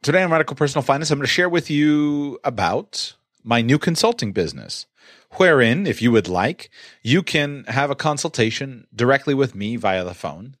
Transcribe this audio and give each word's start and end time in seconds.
Today 0.00 0.22
on 0.22 0.30
Radical 0.30 0.54
Personal 0.54 0.84
Finance, 0.84 1.10
I'm 1.10 1.18
going 1.18 1.26
to 1.26 1.32
share 1.32 1.48
with 1.48 1.68
you 1.68 2.38
about 2.44 3.16
my 3.42 3.60
new 3.62 3.80
consulting 3.80 4.30
business, 4.30 4.86
wherein, 5.32 5.88
if 5.88 6.00
you 6.00 6.12
would 6.12 6.28
like, 6.28 6.70
you 7.02 7.20
can 7.20 7.64
have 7.64 7.90
a 7.90 7.96
consultation 7.96 8.86
directly 8.94 9.34
with 9.34 9.56
me 9.56 9.74
via 9.74 10.04
the 10.04 10.14
phone. 10.14 10.54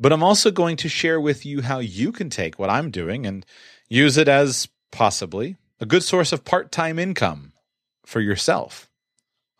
But 0.00 0.12
I'm 0.12 0.24
also 0.24 0.50
going 0.50 0.76
to 0.78 0.88
share 0.88 1.20
with 1.20 1.46
you 1.46 1.62
how 1.62 1.78
you 1.78 2.10
can 2.10 2.30
take 2.30 2.58
what 2.58 2.68
I'm 2.68 2.90
doing 2.90 3.26
and 3.26 3.46
use 3.88 4.16
it 4.16 4.26
as 4.26 4.68
possibly 4.90 5.56
a 5.78 5.86
good 5.86 6.02
source 6.02 6.32
of 6.32 6.44
part 6.44 6.72
time 6.72 6.98
income 6.98 7.52
for 8.04 8.20
yourself. 8.20 8.90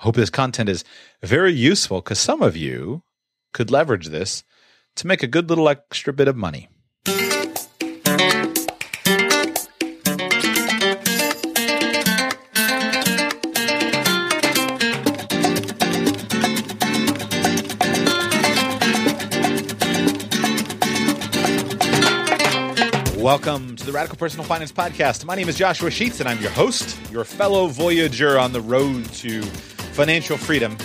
I 0.01 0.05
hope 0.05 0.17
this 0.17 0.29
content 0.29 0.69
is 0.69 0.83
very 1.23 1.53
useful 1.53 2.01
because 2.01 2.19
some 2.19 2.43
of 2.43 2.57
you 2.57 3.05
could 3.53 3.71
leverage 3.71 4.09
this 4.09 4.43
to 4.97 5.07
make 5.07 5.23
a 5.23 5.29
good 5.29 5.49
little 5.49 5.69
extra 5.69 6.13
bit 6.13 6.27
of 6.27 6.37
money. 6.37 6.69
Welcome 23.31 23.77
to 23.77 23.87
the 23.87 23.93
Radical 23.93 24.19
Personal 24.19 24.45
Finance 24.45 24.73
Podcast. 24.73 25.25
My 25.25 25.37
name 25.37 25.49
is 25.49 25.57
Joshua 25.57 25.89
Sheets, 25.89 26.19
and 26.19 26.29
I'm 26.29 26.41
your 26.41 26.51
host, 26.51 26.99
your 27.13 27.23
fellow 27.23 27.69
voyager 27.69 28.37
on 28.37 28.53
the 28.53 28.61
road 28.61 29.05
to 29.05 29.43
financial 29.93 30.37
freedom. 30.37 30.77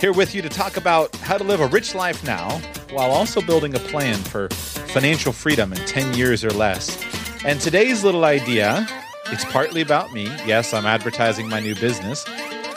Here 0.00 0.10
with 0.10 0.34
you 0.34 0.40
to 0.40 0.48
talk 0.48 0.78
about 0.78 1.14
how 1.16 1.36
to 1.36 1.44
live 1.44 1.60
a 1.60 1.66
rich 1.66 1.94
life 1.94 2.24
now 2.24 2.58
while 2.90 3.10
also 3.10 3.42
building 3.42 3.74
a 3.74 3.78
plan 3.80 4.16
for 4.16 4.48
financial 4.48 5.30
freedom 5.30 5.74
in 5.74 5.78
10 5.84 6.14
years 6.14 6.42
or 6.42 6.48
less. 6.52 6.98
And 7.44 7.60
today's 7.60 8.02
little 8.02 8.24
idea, 8.24 8.86
it's 9.26 9.44
partly 9.44 9.82
about 9.82 10.10
me. 10.14 10.24
Yes, 10.46 10.72
I'm 10.72 10.86
advertising 10.86 11.50
my 11.50 11.60
new 11.60 11.74
business, 11.74 12.24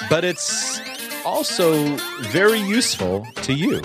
but 0.09 0.25
it's 0.25 0.81
also 1.23 1.95
very 2.23 2.59
useful 2.59 3.25
to 3.43 3.53
you. 3.53 3.81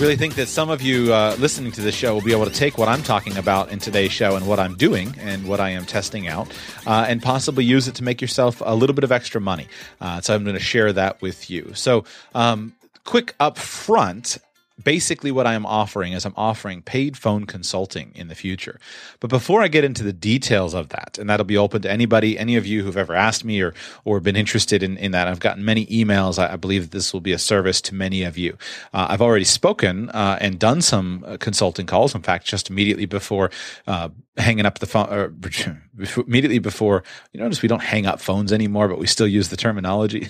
Really 0.00 0.16
think 0.16 0.34
that 0.36 0.48
some 0.48 0.70
of 0.70 0.80
you 0.80 1.12
uh, 1.12 1.36
listening 1.38 1.72
to 1.72 1.82
this 1.82 1.94
show 1.94 2.14
will 2.14 2.22
be 2.22 2.32
able 2.32 2.46
to 2.46 2.50
take 2.50 2.78
what 2.78 2.88
I'm 2.88 3.02
talking 3.02 3.36
about 3.36 3.70
in 3.70 3.78
today's 3.78 4.10
show 4.10 4.34
and 4.34 4.48
what 4.48 4.58
I'm 4.58 4.74
doing 4.74 5.14
and 5.20 5.46
what 5.46 5.60
I 5.60 5.70
am 5.70 5.84
testing 5.84 6.26
out 6.26 6.48
uh, 6.86 7.04
and 7.06 7.22
possibly 7.22 7.64
use 7.64 7.86
it 7.86 7.96
to 7.96 8.02
make 8.02 8.22
yourself 8.22 8.62
a 8.64 8.74
little 8.74 8.94
bit 8.94 9.04
of 9.04 9.12
extra 9.12 9.42
money. 9.42 9.68
Uh, 10.00 10.22
so 10.22 10.34
I'm 10.34 10.42
going 10.42 10.56
to 10.56 10.62
share 10.62 10.90
that 10.94 11.20
with 11.20 11.50
you. 11.50 11.72
So, 11.74 12.04
um, 12.34 12.72
quick 13.04 13.34
up 13.40 13.58
front 13.58 14.38
basically 14.82 15.30
what 15.30 15.46
I 15.46 15.54
am 15.54 15.66
offering 15.66 16.12
is 16.12 16.24
I'm 16.24 16.34
offering 16.36 16.82
paid 16.82 17.16
phone 17.16 17.46
consulting 17.46 18.12
in 18.14 18.28
the 18.28 18.34
future. 18.34 18.78
But 19.20 19.30
before 19.30 19.62
I 19.62 19.68
get 19.68 19.84
into 19.84 20.02
the 20.02 20.12
details 20.12 20.74
of 20.74 20.88
that, 20.90 21.18
and 21.18 21.28
that'll 21.28 21.44
be 21.44 21.56
open 21.56 21.82
to 21.82 21.90
anybody, 21.90 22.38
any 22.38 22.56
of 22.56 22.66
you 22.66 22.82
who've 22.82 22.96
ever 22.96 23.14
asked 23.14 23.44
me 23.44 23.60
or 23.60 23.74
or 24.04 24.20
been 24.20 24.36
interested 24.36 24.82
in, 24.82 24.96
in 24.96 25.12
that, 25.12 25.28
I've 25.28 25.40
gotten 25.40 25.64
many 25.64 25.86
emails. 25.86 26.38
I, 26.38 26.54
I 26.54 26.56
believe 26.56 26.90
this 26.90 27.12
will 27.12 27.20
be 27.20 27.32
a 27.32 27.38
service 27.38 27.80
to 27.82 27.94
many 27.94 28.22
of 28.22 28.38
you. 28.38 28.56
Uh, 28.92 29.06
I've 29.10 29.22
already 29.22 29.44
spoken 29.44 30.10
uh, 30.10 30.38
and 30.40 30.58
done 30.58 30.82
some 30.82 31.24
uh, 31.26 31.36
consulting 31.38 31.86
calls. 31.86 32.14
In 32.14 32.22
fact, 32.22 32.46
just 32.46 32.70
immediately 32.70 33.06
before 33.06 33.50
uh, 33.86 34.08
hanging 34.36 34.66
up 34.66 34.78
the 34.78 34.86
phone, 34.86 35.12
or 35.12 35.28
immediately 35.98 36.58
before, 36.58 37.02
you 37.32 37.40
notice 37.40 37.62
we 37.62 37.68
don't 37.68 37.82
hang 37.82 38.06
up 38.06 38.20
phones 38.20 38.52
anymore, 38.52 38.88
but 38.88 38.98
we 38.98 39.06
still 39.06 39.26
use 39.26 39.48
the 39.48 39.56
terminology. 39.56 40.28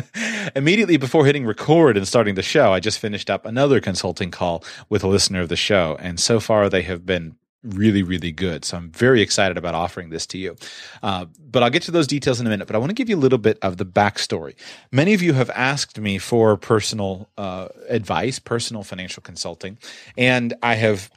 immediately 0.56 0.96
before 0.96 1.26
hitting 1.26 1.46
record 1.46 1.96
and 1.96 2.06
starting 2.06 2.34
the 2.34 2.42
show, 2.42 2.72
I 2.72 2.80
just 2.80 2.98
finished 2.98 3.30
up 3.30 3.46
another 3.46 3.80
consulting 3.80 4.30
call 4.30 4.64
with 4.88 5.04
a 5.04 5.08
listener 5.08 5.40
of 5.40 5.48
the 5.48 5.56
show. 5.56 5.96
And 6.00 6.18
so 6.18 6.40
far, 6.40 6.68
they 6.68 6.82
have 6.82 7.04
been 7.04 7.36
really, 7.62 8.02
really 8.02 8.32
good. 8.32 8.64
So 8.64 8.76
I'm 8.76 8.90
very 8.90 9.22
excited 9.22 9.56
about 9.56 9.74
offering 9.74 10.10
this 10.10 10.26
to 10.28 10.38
you. 10.38 10.56
Uh, 11.02 11.26
but 11.38 11.62
I'll 11.62 11.70
get 11.70 11.82
to 11.82 11.90
those 11.90 12.06
details 12.06 12.40
in 12.40 12.46
a 12.46 12.50
minute. 12.50 12.66
But 12.66 12.74
I 12.74 12.78
want 12.78 12.90
to 12.90 12.94
give 12.94 13.08
you 13.08 13.16
a 13.16 13.20
little 13.20 13.38
bit 13.38 13.58
of 13.62 13.76
the 13.76 13.86
backstory. 13.86 14.54
Many 14.90 15.14
of 15.14 15.22
you 15.22 15.32
have 15.34 15.50
asked 15.50 15.98
me 15.98 16.18
for 16.18 16.56
personal 16.56 17.28
uh, 17.38 17.68
advice, 17.88 18.38
personal 18.38 18.82
financial 18.82 19.22
consulting, 19.22 19.78
and 20.16 20.54
I 20.62 20.74
have 20.74 21.10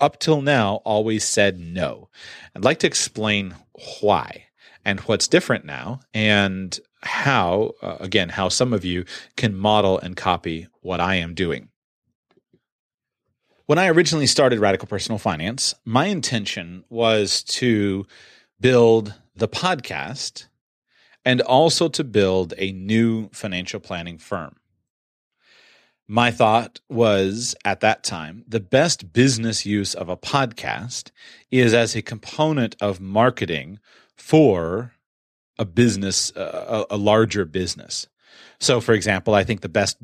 up 0.00 0.18
till 0.18 0.42
now 0.42 0.76
always 0.84 1.24
said 1.24 1.58
no. 1.58 2.08
I'd 2.54 2.64
like 2.64 2.78
to 2.80 2.86
explain 2.86 3.54
why 4.00 4.44
and 4.84 5.00
what's 5.00 5.28
different 5.28 5.64
now 5.64 6.00
and 6.14 6.78
how, 7.02 7.72
uh, 7.82 7.96
again, 8.00 8.30
how 8.30 8.48
some 8.48 8.72
of 8.72 8.84
you 8.84 9.04
can 9.36 9.54
model 9.54 9.98
and 9.98 10.16
copy 10.16 10.68
what 10.80 11.00
I 11.00 11.16
am 11.16 11.34
doing. 11.34 11.68
When 13.66 13.78
I 13.78 13.88
originally 13.88 14.28
started 14.28 14.60
Radical 14.60 14.86
Personal 14.86 15.18
Finance, 15.18 15.74
my 15.84 16.06
intention 16.06 16.84
was 16.88 17.42
to 17.44 18.06
build 18.60 19.14
the 19.34 19.48
podcast 19.48 20.46
and 21.24 21.40
also 21.40 21.88
to 21.88 22.04
build 22.04 22.54
a 22.58 22.70
new 22.70 23.28
financial 23.30 23.80
planning 23.80 24.18
firm. 24.18 24.54
My 26.08 26.30
thought 26.30 26.80
was 26.88 27.56
at 27.64 27.80
that 27.80 28.04
time 28.04 28.44
the 28.46 28.60
best 28.60 29.12
business 29.12 29.66
use 29.66 29.94
of 29.94 30.08
a 30.08 30.16
podcast 30.16 31.10
is 31.50 31.74
as 31.74 31.96
a 31.96 32.02
component 32.02 32.76
of 32.80 33.00
marketing 33.00 33.80
for 34.16 34.92
a 35.58 35.64
business, 35.64 36.34
uh, 36.36 36.84
a, 36.90 36.96
larger 36.96 37.44
business. 37.44 38.06
So, 38.60 38.80
for 38.80 38.92
example, 38.92 39.34
I 39.34 39.42
think 39.42 39.62
the 39.62 39.68
best 39.68 39.96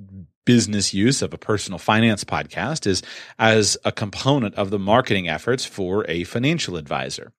business 0.44 0.92
use 0.92 1.22
of 1.22 1.32
a 1.32 1.38
personal 1.38 1.78
finance 1.78 2.24
podcast 2.24 2.86
is 2.86 3.02
as 3.38 3.76
a 3.84 3.92
component 3.92 4.54
of 4.56 4.70
the 4.70 4.78
marketing 4.78 5.28
efforts 5.28 5.64
for 5.64 6.04
a 6.08 6.24
financial 6.24 6.76
advisor. 6.76 7.32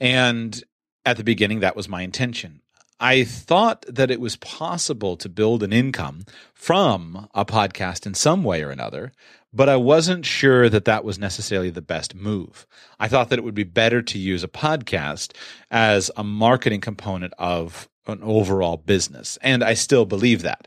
And 0.00 0.62
at 1.04 1.16
the 1.18 1.24
beginning, 1.24 1.60
that 1.60 1.76
was 1.76 1.88
my 1.88 2.02
intention. 2.02 2.62
I 3.04 3.24
thought 3.24 3.84
that 3.86 4.10
it 4.10 4.18
was 4.18 4.36
possible 4.36 5.18
to 5.18 5.28
build 5.28 5.62
an 5.62 5.74
income 5.74 6.24
from 6.54 7.28
a 7.34 7.44
podcast 7.44 8.06
in 8.06 8.14
some 8.14 8.42
way 8.42 8.62
or 8.62 8.70
another, 8.70 9.12
but 9.52 9.68
I 9.68 9.76
wasn't 9.76 10.24
sure 10.24 10.70
that 10.70 10.86
that 10.86 11.04
was 11.04 11.18
necessarily 11.18 11.68
the 11.68 11.82
best 11.82 12.14
move. 12.14 12.66
I 12.98 13.08
thought 13.08 13.28
that 13.28 13.38
it 13.38 13.44
would 13.44 13.54
be 13.54 13.62
better 13.62 14.00
to 14.00 14.18
use 14.18 14.42
a 14.42 14.48
podcast 14.48 15.32
as 15.70 16.10
a 16.16 16.24
marketing 16.24 16.80
component 16.80 17.34
of 17.36 17.90
an 18.06 18.20
overall 18.22 18.78
business. 18.78 19.36
And 19.42 19.62
I 19.62 19.74
still 19.74 20.06
believe 20.06 20.40
that. 20.40 20.66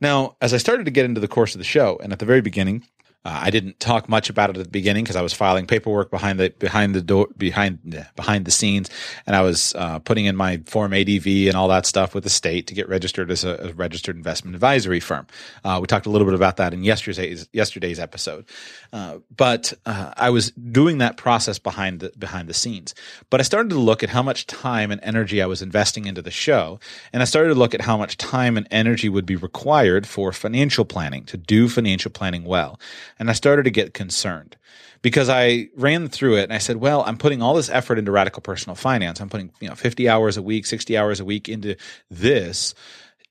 Now, 0.00 0.34
as 0.40 0.52
I 0.52 0.56
started 0.56 0.86
to 0.86 0.90
get 0.90 1.04
into 1.04 1.20
the 1.20 1.28
course 1.28 1.54
of 1.54 1.60
the 1.60 1.64
show, 1.64 2.00
and 2.02 2.12
at 2.12 2.18
the 2.18 2.26
very 2.26 2.40
beginning, 2.40 2.82
uh, 3.22 3.40
I 3.42 3.50
didn't 3.50 3.78
talk 3.78 4.08
much 4.08 4.30
about 4.30 4.48
it 4.48 4.56
at 4.56 4.64
the 4.64 4.70
beginning 4.70 5.04
because 5.04 5.16
I 5.16 5.20
was 5.20 5.34
filing 5.34 5.66
paperwork 5.66 6.10
behind 6.10 6.40
the 6.40 6.48
behind 6.58 6.94
the 6.94 7.02
door 7.02 7.28
behind 7.36 8.06
behind 8.16 8.46
the 8.46 8.50
scenes, 8.50 8.88
and 9.26 9.36
I 9.36 9.42
was 9.42 9.74
uh, 9.74 9.98
putting 9.98 10.24
in 10.24 10.36
my 10.36 10.62
form 10.64 10.94
ADV 10.94 11.26
and 11.26 11.54
all 11.54 11.68
that 11.68 11.84
stuff 11.84 12.14
with 12.14 12.24
the 12.24 12.30
state 12.30 12.66
to 12.68 12.74
get 12.74 12.88
registered 12.88 13.30
as 13.30 13.44
a, 13.44 13.68
a 13.68 13.72
registered 13.74 14.16
investment 14.16 14.54
advisory 14.54 15.00
firm. 15.00 15.26
Uh, 15.62 15.78
we 15.82 15.86
talked 15.86 16.06
a 16.06 16.10
little 16.10 16.26
bit 16.26 16.34
about 16.34 16.56
that 16.56 16.72
in 16.72 16.82
yesterday's 16.82 17.46
yesterday's 17.52 18.00
episode, 18.00 18.46
uh, 18.94 19.18
but 19.36 19.74
uh, 19.84 20.14
I 20.16 20.30
was 20.30 20.50
doing 20.52 20.96
that 20.98 21.18
process 21.18 21.58
behind 21.58 22.00
the 22.00 22.12
behind 22.18 22.48
the 22.48 22.54
scenes. 22.54 22.94
But 23.28 23.40
I 23.40 23.42
started 23.42 23.68
to 23.70 23.78
look 23.78 24.02
at 24.02 24.08
how 24.08 24.22
much 24.22 24.46
time 24.46 24.90
and 24.90 25.00
energy 25.02 25.42
I 25.42 25.46
was 25.46 25.60
investing 25.60 26.06
into 26.06 26.22
the 26.22 26.30
show, 26.30 26.80
and 27.12 27.20
I 27.20 27.26
started 27.26 27.50
to 27.50 27.54
look 27.54 27.74
at 27.74 27.82
how 27.82 27.98
much 27.98 28.16
time 28.16 28.56
and 28.56 28.66
energy 28.70 29.10
would 29.10 29.26
be 29.26 29.36
required 29.36 30.06
for 30.06 30.32
financial 30.32 30.86
planning 30.86 31.24
to 31.24 31.36
do 31.36 31.68
financial 31.68 32.10
planning 32.10 32.44
well. 32.44 32.80
And 33.20 33.30
I 33.30 33.34
started 33.34 33.64
to 33.64 33.70
get 33.70 33.94
concerned 33.94 34.56
because 35.02 35.28
I 35.28 35.68
ran 35.76 36.08
through 36.08 36.38
it 36.38 36.44
and 36.44 36.52
I 36.54 36.58
said, 36.58 36.78
well, 36.78 37.04
I'm 37.06 37.18
putting 37.18 37.42
all 37.42 37.54
this 37.54 37.68
effort 37.68 37.98
into 37.98 38.10
radical 38.10 38.40
personal 38.40 38.74
finance. 38.74 39.20
I'm 39.20 39.28
putting, 39.28 39.52
you 39.60 39.68
know, 39.68 39.74
50 39.74 40.08
hours 40.08 40.38
a 40.38 40.42
week, 40.42 40.64
60 40.64 40.96
hours 40.96 41.20
a 41.20 41.24
week 41.24 41.48
into 41.48 41.76
this. 42.10 42.74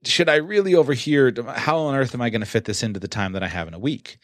Should 0.06 0.30
I 0.30 0.36
really 0.36 0.75
overhear? 0.75 1.34
How 1.56 1.78
on 1.80 1.96
earth 1.96 2.13
am 2.13 2.22
I 2.22 2.30
going 2.30 2.42
to 2.42 2.48
fit 2.48 2.66
this 2.66 2.84
into 2.84 3.00
the 3.00 3.07
time 3.07 3.34
that 3.34 3.44
I 3.44 3.48
have 3.48 3.68
in 3.68 3.74
a 3.74 3.80
week? 3.80 4.18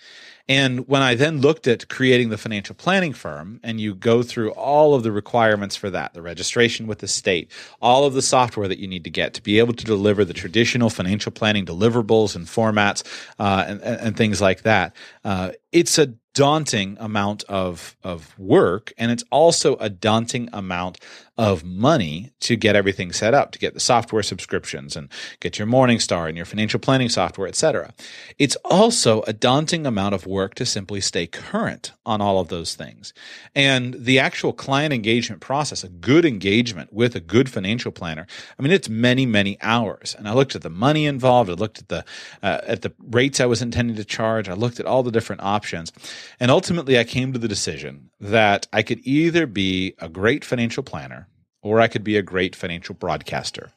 And 0.48 0.88
when 0.88 1.02
I 1.02 1.16
then 1.16 1.42
looked 1.42 1.68
at 1.68 1.90
creating 1.90 2.30
the 2.30 2.38
financial 2.38 2.76
planning 2.76 3.14
firm, 3.14 3.60
and 3.64 3.82
you 3.82 3.96
go 3.96 4.22
through 4.22 4.52
all 4.52 4.94
of 4.94 5.02
the 5.02 5.12
requirements 5.12 5.76
for 5.76 5.90
that, 5.90 6.14
the 6.14 6.22
registration 6.22 6.86
with 6.86 7.00
the 7.00 7.08
state, 7.08 7.52
all 7.82 8.06
of 8.06 8.14
the 8.14 8.22
software 8.22 8.68
that 8.68 8.78
you 8.78 8.88
need 8.88 9.04
to 9.06 9.10
get 9.10 9.34
to 9.34 9.42
be 9.42 9.58
able 9.58 9.74
to 9.74 9.84
deliver 9.84 10.24
the 10.24 10.34
traditional 10.34 10.90
financial 10.90 11.32
planning 11.32 11.66
deliverables 11.66 12.36
and 12.36 12.46
formats 12.46 13.04
uh, 13.40 13.66
and, 13.68 13.82
and, 13.82 14.16
things 14.16 14.40
like 14.40 14.62
that, 14.62 14.96
uh, 15.24 15.52
it's 15.72 15.98
a 15.98 16.14
daunting 16.36 16.98
amount 17.00 17.44
of 17.46 17.96
of 18.04 18.38
work 18.38 18.94
and 18.98 19.12
it's 19.12 19.24
also 19.32 19.76
a 19.78 19.90
daunting 19.90 20.50
amount 20.54 21.00
of 21.38 21.64
money 21.64 22.32
to 22.40 22.56
get 22.56 22.76
everything 22.76 23.12
set 23.12 23.34
up 23.34 23.52
to 23.52 23.60
get 23.60 23.74
the 23.74 23.80
software 23.80 24.22
subscriptions 24.22 24.96
and 24.96 25.10
get 25.40 25.58
your 25.58 25.68
morningstar 25.68 26.28
and 26.28 26.38
your 26.38 26.46
financial 26.46 26.80
planning 26.80 27.10
software 27.10 27.48
etc 27.48 27.94
it's 28.38 28.58
also 28.66 29.24
a 29.24 29.34
daunting 29.34 29.88
amount 29.88 30.14
of 30.14 30.28
work 30.28 30.56
to 30.56 30.66
simply 30.66 31.02
stay 31.02 31.26
current 31.26 31.94
on 32.06 32.22
all 32.22 32.40
of 32.40 32.50
those 32.50 32.76
things. 32.76 33.14
And 33.56 33.96
the 33.98 34.20
actual 34.20 34.54
client 34.54 34.94
engagement 34.94 35.42
process 35.42 35.84
a 35.84 35.90
good 35.90 36.26
engagement 36.26 36.94
with 36.94 37.16
a 37.16 37.20
good 37.20 37.50
financial 37.50 37.92
planner 37.92 38.28
i 38.58 38.62
mean 38.62 38.72
it's 38.72 38.90
many 38.90 39.26
many 39.26 39.58
hours. 39.62 40.16
And 40.18 40.28
i 40.28 40.34
looked 40.34 40.56
at 40.56 40.62
the 40.62 40.70
money 40.70 41.06
involved. 41.06 41.50
I 41.50 41.54
looked 41.54 41.80
at 41.80 41.90
the 41.90 42.06
uh, 42.44 42.62
at 42.64 42.82
the 42.82 42.94
rates 43.12 43.40
i 43.40 43.46
was 43.46 43.62
intending 43.62 43.96
to 43.96 44.06
charge. 44.06 44.50
I 44.50 44.54
looked 44.54 44.80
at 44.80 44.86
all 44.86 45.04
the 45.04 45.12
different 45.12 45.42
options 45.42 45.92
and 46.40 46.52
ultimately, 46.52 46.98
I 46.98 47.04
came 47.04 47.34
to 47.34 47.40
the 47.40 47.48
decision 47.48 48.10
that 48.20 48.68
I 48.74 48.84
could 48.84 49.00
either 49.04 49.46
be 49.46 49.96
a 50.00 50.10
great 50.10 50.46
financial 50.46 50.84
planner 50.84 51.28
or 51.66 51.82
I 51.82 51.88
could 51.88 52.04
be 52.04 52.16
a 52.16 52.22
great 52.22 52.56
financial 52.56 52.94
broadcaster. 52.94 53.72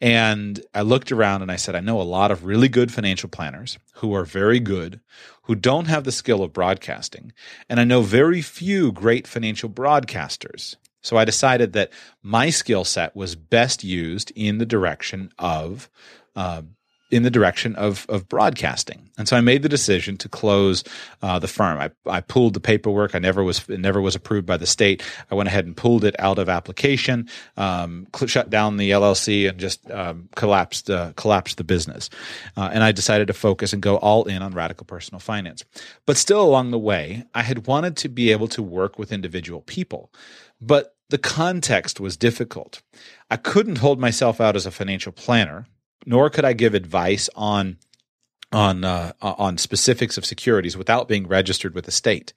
And 0.00 0.64
I 0.72 0.82
looked 0.82 1.10
around 1.10 1.42
and 1.42 1.50
I 1.50 1.56
said, 1.56 1.74
I 1.74 1.80
know 1.80 2.00
a 2.00 2.02
lot 2.02 2.30
of 2.30 2.44
really 2.44 2.68
good 2.68 2.92
financial 2.92 3.28
planners 3.28 3.76
who 3.94 4.14
are 4.14 4.24
very 4.24 4.60
good, 4.60 5.00
who 5.42 5.56
don't 5.56 5.86
have 5.86 6.04
the 6.04 6.12
skill 6.12 6.44
of 6.44 6.52
broadcasting. 6.52 7.32
And 7.68 7.80
I 7.80 7.84
know 7.84 8.02
very 8.02 8.40
few 8.40 8.92
great 8.92 9.26
financial 9.26 9.68
broadcasters. 9.68 10.76
So 11.02 11.16
I 11.16 11.24
decided 11.24 11.72
that 11.72 11.90
my 12.22 12.50
skill 12.50 12.84
set 12.84 13.16
was 13.16 13.34
best 13.34 13.82
used 13.82 14.30
in 14.36 14.58
the 14.58 14.66
direction 14.66 15.32
of 15.36 15.90
uh, 16.36 16.62
in 17.14 17.22
the 17.22 17.30
direction 17.30 17.76
of 17.76 18.06
of 18.08 18.28
broadcasting. 18.28 19.08
And 19.16 19.28
so 19.28 19.36
I 19.36 19.40
made 19.40 19.62
the 19.62 19.68
decision 19.68 20.16
to 20.16 20.28
close 20.28 20.82
uh, 21.22 21.38
the 21.38 21.46
firm. 21.46 21.78
I, 21.78 21.90
I 22.06 22.20
pulled 22.20 22.54
the 22.54 22.60
paperwork. 22.60 23.14
I 23.14 23.20
never 23.20 23.44
was 23.44 23.68
it 23.68 23.78
never 23.78 24.00
was 24.00 24.16
approved 24.16 24.46
by 24.46 24.56
the 24.56 24.66
state. 24.66 25.00
I 25.30 25.36
went 25.36 25.48
ahead 25.48 25.64
and 25.64 25.76
pulled 25.76 26.04
it 26.04 26.16
out 26.18 26.40
of 26.40 26.48
application, 26.48 27.28
um, 27.56 28.08
cl- 28.14 28.26
shut 28.26 28.50
down 28.50 28.76
the 28.76 28.90
LLC, 28.90 29.48
and 29.48 29.58
just 29.58 29.88
um, 29.92 30.28
collapsed 30.34 30.90
uh, 30.90 31.12
collapsed 31.14 31.56
the 31.56 31.64
business. 31.64 32.10
Uh, 32.56 32.70
and 32.72 32.82
I 32.82 32.90
decided 32.90 33.28
to 33.28 33.34
focus 33.34 33.72
and 33.72 33.80
go 33.80 33.96
all 33.98 34.24
in 34.24 34.42
on 34.42 34.52
radical 34.52 34.84
personal 34.84 35.20
finance. 35.20 35.64
But 36.06 36.16
still, 36.16 36.42
along 36.42 36.72
the 36.72 36.78
way, 36.80 37.22
I 37.32 37.42
had 37.42 37.68
wanted 37.68 37.96
to 37.98 38.08
be 38.08 38.32
able 38.32 38.48
to 38.48 38.62
work 38.62 38.98
with 38.98 39.12
individual 39.12 39.60
people, 39.60 40.10
but 40.60 40.96
the 41.10 41.18
context 41.18 42.00
was 42.00 42.16
difficult. 42.16 42.82
I 43.30 43.36
couldn't 43.36 43.78
hold 43.78 44.00
myself 44.00 44.40
out 44.40 44.56
as 44.56 44.66
a 44.66 44.72
financial 44.72 45.12
planner 45.12 45.68
nor 46.06 46.30
could 46.30 46.44
I 46.44 46.52
give 46.52 46.74
advice 46.74 47.28
on 47.34 47.78
on 48.52 48.84
uh, 48.84 49.12
on 49.20 49.58
specifics 49.58 50.16
of 50.16 50.24
securities 50.24 50.76
without 50.76 51.08
being 51.08 51.26
registered 51.26 51.74
with 51.74 51.86
the 51.86 51.90
state. 51.90 52.32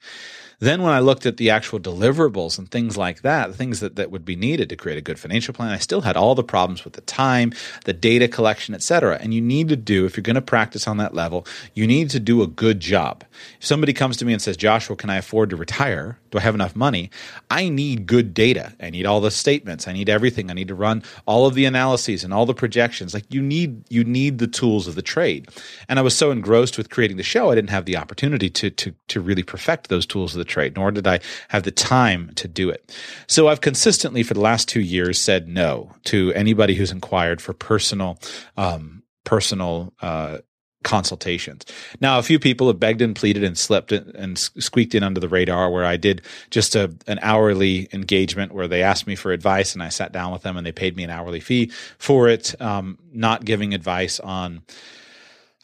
Then 0.60 0.82
when 0.82 0.92
I 0.92 0.98
looked 0.98 1.24
at 1.24 1.36
the 1.36 1.50
actual 1.50 1.78
deliverables 1.78 2.58
and 2.58 2.68
things 2.68 2.96
like 2.96 3.22
that, 3.22 3.46
the 3.46 3.56
things 3.56 3.78
that, 3.78 3.94
that 3.94 4.10
would 4.10 4.24
be 4.24 4.34
needed 4.34 4.68
to 4.70 4.76
create 4.76 4.98
a 4.98 5.02
good 5.02 5.18
financial 5.18 5.54
plan, 5.54 5.70
I 5.70 5.78
still 5.78 6.00
had 6.00 6.16
all 6.16 6.34
the 6.34 6.42
problems 6.42 6.84
with 6.84 6.94
the 6.94 7.00
time, 7.02 7.52
the 7.84 7.92
data 7.92 8.26
collection, 8.26 8.74
et 8.74 8.82
cetera. 8.82 9.18
And 9.20 9.32
you 9.32 9.40
need 9.40 9.68
to 9.68 9.76
do, 9.76 10.04
if 10.04 10.16
you're 10.16 10.22
going 10.22 10.34
to 10.34 10.42
practice 10.42 10.88
on 10.88 10.96
that 10.96 11.14
level, 11.14 11.46
you 11.74 11.86
need 11.86 12.10
to 12.10 12.20
do 12.20 12.42
a 12.42 12.48
good 12.48 12.80
job. 12.80 13.24
If 13.60 13.66
somebody 13.66 13.92
comes 13.92 14.16
to 14.16 14.24
me 14.24 14.32
and 14.32 14.42
says, 14.42 14.56
Joshua, 14.56 14.96
can 14.96 15.10
I 15.10 15.18
afford 15.18 15.50
to 15.50 15.56
retire? 15.56 16.18
Do 16.30 16.38
I 16.38 16.42
have 16.42 16.54
enough 16.54 16.76
money? 16.76 17.10
I 17.50 17.68
need 17.68 18.06
good 18.06 18.34
data. 18.34 18.74
I 18.80 18.90
need 18.90 19.06
all 19.06 19.20
the 19.20 19.30
statements. 19.30 19.88
I 19.88 19.92
need 19.92 20.08
everything. 20.08 20.50
I 20.50 20.54
need 20.54 20.68
to 20.68 20.74
run 20.74 21.02
all 21.24 21.46
of 21.46 21.54
the 21.54 21.64
analyses 21.64 22.22
and 22.24 22.34
all 22.34 22.44
the 22.44 22.52
projections. 22.52 23.14
Like 23.14 23.24
you 23.32 23.40
need 23.40 23.84
you 23.88 24.04
need 24.04 24.38
the 24.38 24.46
tools 24.46 24.86
of 24.86 24.94
the 24.94 25.02
trade. 25.02 25.48
And 25.88 25.98
I 25.98 26.02
was 26.02 26.14
so 26.16 26.30
engrossed 26.30 26.76
with 26.76 26.90
creating 26.90 27.16
the 27.16 27.22
show, 27.22 27.50
I 27.50 27.54
didn't 27.54 27.70
have 27.70 27.86
the 27.86 27.96
opportunity 27.96 28.50
to 28.50 28.70
to 28.70 28.94
to 29.08 29.20
really 29.20 29.42
perfect 29.42 29.88
those 29.88 30.04
tools 30.04 30.34
of 30.34 30.38
the 30.38 30.44
trade, 30.48 30.76
nor 30.76 30.90
did 30.90 31.06
I 31.06 31.20
have 31.48 31.62
the 31.62 31.70
time 31.70 32.32
to 32.36 32.48
do 32.48 32.70
it. 32.70 32.94
So 33.26 33.48
I've 33.48 33.60
consistently 33.60 34.22
for 34.22 34.34
the 34.34 34.40
last 34.40 34.68
two 34.68 34.80
years 34.80 35.18
said 35.18 35.48
no 35.48 35.92
to 36.04 36.32
anybody 36.34 36.74
who's 36.74 36.90
inquired 36.90 37.40
for 37.40 37.52
personal 37.52 38.18
um, 38.56 39.02
personal 39.24 39.92
uh, 40.00 40.38
consultations. 40.84 41.66
Now, 42.00 42.18
a 42.18 42.22
few 42.22 42.38
people 42.38 42.68
have 42.68 42.78
begged 42.78 43.02
and 43.02 43.14
pleaded 43.14 43.42
and 43.42 43.58
slipped 43.58 43.92
and 43.92 44.38
squeaked 44.38 44.94
in 44.94 45.02
under 45.02 45.20
the 45.20 45.28
radar 45.28 45.70
where 45.70 45.84
I 45.84 45.96
did 45.96 46.22
just 46.50 46.76
a, 46.76 46.94
an 47.06 47.18
hourly 47.20 47.88
engagement 47.92 48.52
where 48.52 48.68
they 48.68 48.82
asked 48.82 49.06
me 49.06 49.16
for 49.16 49.32
advice 49.32 49.74
and 49.74 49.82
I 49.82 49.88
sat 49.88 50.12
down 50.12 50.32
with 50.32 50.42
them 50.42 50.56
and 50.56 50.66
they 50.66 50.72
paid 50.72 50.96
me 50.96 51.04
an 51.04 51.10
hourly 51.10 51.40
fee 51.40 51.72
for 51.98 52.28
it, 52.28 52.60
um, 52.60 52.98
not 53.12 53.44
giving 53.44 53.74
advice 53.74 54.20
on 54.20 54.62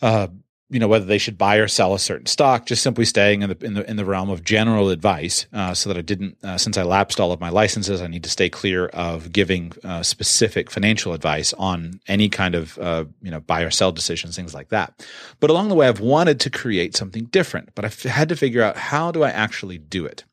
uh, 0.02 0.28
you 0.74 0.80
know 0.80 0.88
whether 0.88 1.04
they 1.04 1.18
should 1.18 1.38
buy 1.38 1.56
or 1.56 1.68
sell 1.68 1.94
a 1.94 2.00
certain 2.00 2.26
stock 2.26 2.66
just 2.66 2.82
simply 2.82 3.04
staying 3.04 3.42
in 3.42 3.48
the 3.48 3.64
in 3.64 3.74
the, 3.74 3.88
in 3.88 3.96
the 3.96 4.04
realm 4.04 4.28
of 4.28 4.42
general 4.42 4.90
advice 4.90 5.46
uh, 5.52 5.72
so 5.72 5.88
that 5.88 5.96
I 5.96 6.00
didn't 6.00 6.36
uh, 6.42 6.58
since 6.58 6.76
I 6.76 6.82
lapsed 6.82 7.20
all 7.20 7.30
of 7.30 7.40
my 7.40 7.48
licenses 7.48 8.02
I 8.02 8.08
need 8.08 8.24
to 8.24 8.28
stay 8.28 8.50
clear 8.50 8.86
of 8.86 9.30
giving 9.30 9.72
uh, 9.84 10.02
specific 10.02 10.72
financial 10.72 11.12
advice 11.12 11.52
on 11.52 12.00
any 12.08 12.28
kind 12.28 12.56
of 12.56 12.76
uh, 12.78 13.04
you 13.22 13.30
know 13.30 13.38
buy 13.38 13.62
or 13.62 13.70
sell 13.70 13.92
decisions 13.92 14.34
things 14.34 14.52
like 14.52 14.70
that 14.70 15.06
but 15.38 15.48
along 15.48 15.68
the 15.68 15.76
way 15.76 15.86
I've 15.86 16.00
wanted 16.00 16.40
to 16.40 16.50
create 16.50 16.96
something 16.96 17.26
different 17.26 17.70
but 17.76 17.84
I've 17.84 18.02
had 18.02 18.28
to 18.30 18.36
figure 18.36 18.62
out 18.62 18.76
how 18.76 19.12
do 19.12 19.22
I 19.22 19.30
actually 19.30 19.78
do 19.78 20.04
it 20.04 20.24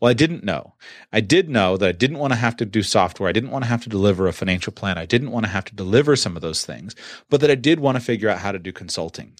well, 0.00 0.08
I 0.08 0.14
didn't 0.14 0.44
know. 0.44 0.74
I 1.12 1.18
did 1.20 1.48
know 1.48 1.76
that 1.76 1.88
I 1.88 1.90
didn't 1.90 2.18
want 2.18 2.32
to 2.32 2.38
have 2.38 2.56
to 2.58 2.64
do 2.64 2.84
software. 2.84 3.28
I 3.28 3.32
didn't 3.32 3.50
want 3.50 3.64
to 3.64 3.68
have 3.68 3.82
to 3.82 3.88
deliver 3.88 4.28
a 4.28 4.32
financial 4.32 4.72
plan. 4.72 4.96
I 4.96 5.06
didn't 5.06 5.32
want 5.32 5.46
to 5.46 5.50
have 5.50 5.64
to 5.64 5.74
deliver 5.74 6.14
some 6.14 6.36
of 6.36 6.42
those 6.42 6.64
things, 6.64 6.94
but 7.28 7.40
that 7.40 7.50
I 7.50 7.56
did 7.56 7.80
want 7.80 7.96
to 7.96 8.00
figure 8.00 8.28
out 8.28 8.38
how 8.38 8.52
to 8.52 8.60
do 8.60 8.70
consulting 8.70 9.32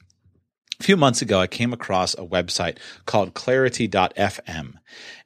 a 0.80 0.84
few 0.84 0.96
months 0.96 1.22
ago, 1.22 1.40
I 1.40 1.48
came 1.48 1.72
across 1.72 2.14
a 2.14 2.18
website 2.18 2.78
called 3.04 3.34
clarity.fm. 3.34 4.74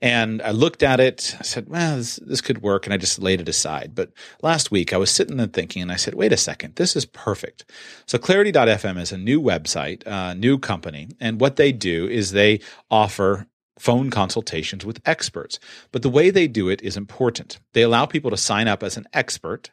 And 0.01 0.43
I 0.43 0.51
looked 0.51 0.83
at 0.83 0.99
it. 0.99 1.37
I 1.39 1.43
said, 1.43 1.69
well, 1.69 1.99
this, 1.99 2.17
this, 2.17 2.41
could 2.41 2.63
work. 2.63 2.87
And 2.87 2.95
I 2.95 2.97
just 2.97 3.19
laid 3.19 3.41
it 3.41 3.49
aside. 3.49 3.95
But 3.95 4.13
last 4.43 4.71
week, 4.71 4.93
I 4.93 4.97
was 4.97 5.11
sitting 5.11 5.39
and 5.39 5.53
thinking, 5.53 5.83
and 5.83 5.93
I 5.93 5.97
said, 5.97 6.15
wait 6.15 6.33
a 6.33 6.39
second, 6.39 6.77
this 6.77 6.97
is 6.97 7.05
perfect. 7.05 7.71
So 8.07 8.19
clarity.fm 8.19 8.99
is 8.99 9.13
a 9.13 9.19
new 9.19 9.41
website, 9.41 10.03
a 10.07 10.35
new 10.35 10.59
company. 10.59 11.09
And 11.21 11.41
what 11.41 11.57
they 11.57 11.71
do 11.71 12.09
is 12.09 12.33
they 12.33 12.61
offer 12.91 13.47
phone 13.79 14.11
consultations 14.11 14.87
with 14.87 15.03
experts. 15.05 15.59
But 15.91 16.03
the 16.03 16.11
way 16.11 16.31
they 16.31 16.49
do 16.49 16.69
it 16.69 16.81
is 16.83 16.97
important. 16.97 17.59
They 17.75 17.83
allow 17.83 18.07
people 18.07 18.31
to 18.31 18.37
sign 18.37 18.69
up 18.69 18.83
as 18.83 18.97
an 18.97 19.07
expert 19.13 19.71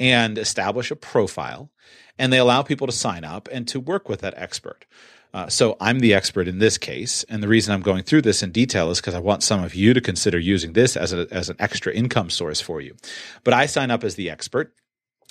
and 0.00 0.38
establish 0.38 0.90
a 0.90 0.96
profile 0.96 1.70
and 2.20 2.30
they 2.30 2.38
allow 2.38 2.62
people 2.62 2.86
to 2.86 2.92
sign 2.92 3.24
up 3.24 3.48
and 3.50 3.66
to 3.68 3.80
work 3.80 4.08
with 4.08 4.20
that 4.20 4.34
expert. 4.36 4.84
Uh, 5.32 5.48
so 5.48 5.76
I'm 5.80 6.00
the 6.00 6.12
expert 6.12 6.48
in 6.48 6.58
this 6.58 6.76
case, 6.76 7.24
and 7.28 7.42
the 7.42 7.48
reason 7.48 7.72
I'm 7.72 7.82
going 7.82 8.02
through 8.02 8.22
this 8.22 8.42
in 8.42 8.50
detail 8.50 8.90
is 8.90 9.00
because 9.00 9.14
I 9.14 9.20
want 9.20 9.42
some 9.42 9.62
of 9.64 9.74
you 9.74 9.94
to 9.94 10.00
consider 10.00 10.38
using 10.38 10.74
this 10.74 10.96
as 10.96 11.12
a, 11.12 11.26
as 11.30 11.48
an 11.48 11.56
extra 11.58 11.94
income 11.94 12.30
source 12.30 12.60
for 12.60 12.80
you. 12.80 12.96
But 13.42 13.54
I 13.54 13.66
sign 13.66 13.90
up 13.90 14.04
as 14.04 14.16
the 14.16 14.28
expert, 14.28 14.74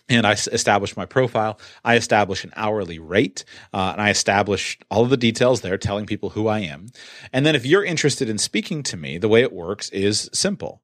and 0.07 0.25
I 0.25 0.31
establish 0.31 0.97
my 0.97 1.05
profile. 1.05 1.59
I 1.83 1.95
establish 1.95 2.43
an 2.43 2.53
hourly 2.55 2.97
rate, 2.97 3.43
uh, 3.73 3.89
and 3.91 4.01
I 4.01 4.09
establish 4.09 4.79
all 4.89 5.03
of 5.03 5.09
the 5.09 5.17
details 5.17 5.61
there, 5.61 5.77
telling 5.77 6.05
people 6.05 6.29
who 6.29 6.47
I 6.47 6.59
am. 6.59 6.87
And 7.33 7.45
then, 7.45 7.55
if 7.55 7.65
you're 7.65 7.83
interested 7.83 8.29
in 8.29 8.37
speaking 8.37 8.81
to 8.83 8.97
me, 8.97 9.17
the 9.17 9.29
way 9.29 9.41
it 9.41 9.53
works 9.53 9.89
is 9.89 10.29
simple 10.33 10.81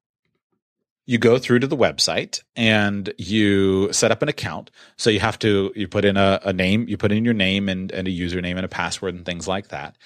you 1.06 1.18
go 1.18 1.38
through 1.38 1.60
to 1.60 1.66
the 1.66 1.76
website 1.76 2.42
and 2.56 3.12
you 3.16 3.92
set 3.92 4.10
up 4.10 4.22
an 4.22 4.28
account. 4.28 4.70
So 4.96 5.08
you 5.08 5.20
have 5.20 5.38
to 5.38 5.72
you 5.76 5.88
put 5.88 6.04
in 6.04 6.16
a, 6.16 6.40
a 6.44 6.52
name, 6.52 6.88
you 6.88 6.96
put 6.96 7.12
in 7.12 7.24
your 7.24 7.34
name 7.34 7.68
and, 7.68 7.92
and 7.92 8.08
a 8.08 8.10
username 8.10 8.56
and 8.56 8.64
a 8.64 8.68
password 8.68 9.14
and 9.14 9.24
things 9.24 9.46
like 9.46 9.68
that. 9.68 9.96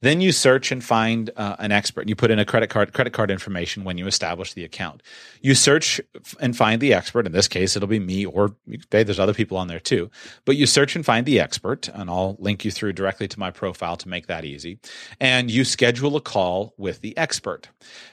Then 0.00 0.20
you 0.20 0.32
search 0.32 0.72
and 0.72 0.82
find 0.82 1.30
uh, 1.36 1.56
an 1.58 1.72
expert. 1.72 2.02
and 2.02 2.10
You 2.10 2.16
put 2.16 2.30
in 2.30 2.38
a 2.38 2.44
credit 2.44 2.70
card 2.70 2.92
credit 2.92 3.12
card 3.12 3.30
information 3.30 3.84
when 3.84 3.98
you 3.98 4.06
establish 4.06 4.52
the 4.52 4.64
account. 4.64 5.02
You 5.40 5.54
search 5.54 6.00
and 6.40 6.56
find 6.56 6.80
the 6.80 6.92
expert. 6.92 7.26
In 7.26 7.32
this 7.32 7.48
case, 7.48 7.76
it'll 7.76 7.88
be 7.88 7.98
me, 8.00 8.26
or 8.26 8.54
hey, 8.90 9.02
there's 9.02 9.18
other 9.20 9.34
people 9.34 9.56
on 9.56 9.68
there 9.68 9.80
too. 9.80 10.10
But 10.44 10.56
you 10.56 10.66
search 10.66 10.96
and 10.96 11.04
find 11.04 11.26
the 11.26 11.40
expert, 11.40 11.88
and 11.88 12.10
I'll 12.10 12.36
link 12.38 12.64
you 12.64 12.70
through 12.70 12.92
directly 12.92 13.28
to 13.28 13.38
my 13.38 13.50
profile 13.50 13.96
to 13.96 14.08
make 14.08 14.26
that 14.26 14.44
easy. 14.44 14.78
And 15.20 15.50
you 15.50 15.64
schedule 15.64 16.16
a 16.16 16.20
call 16.20 16.74
with 16.76 17.00
the 17.00 17.16
expert. 17.16 17.68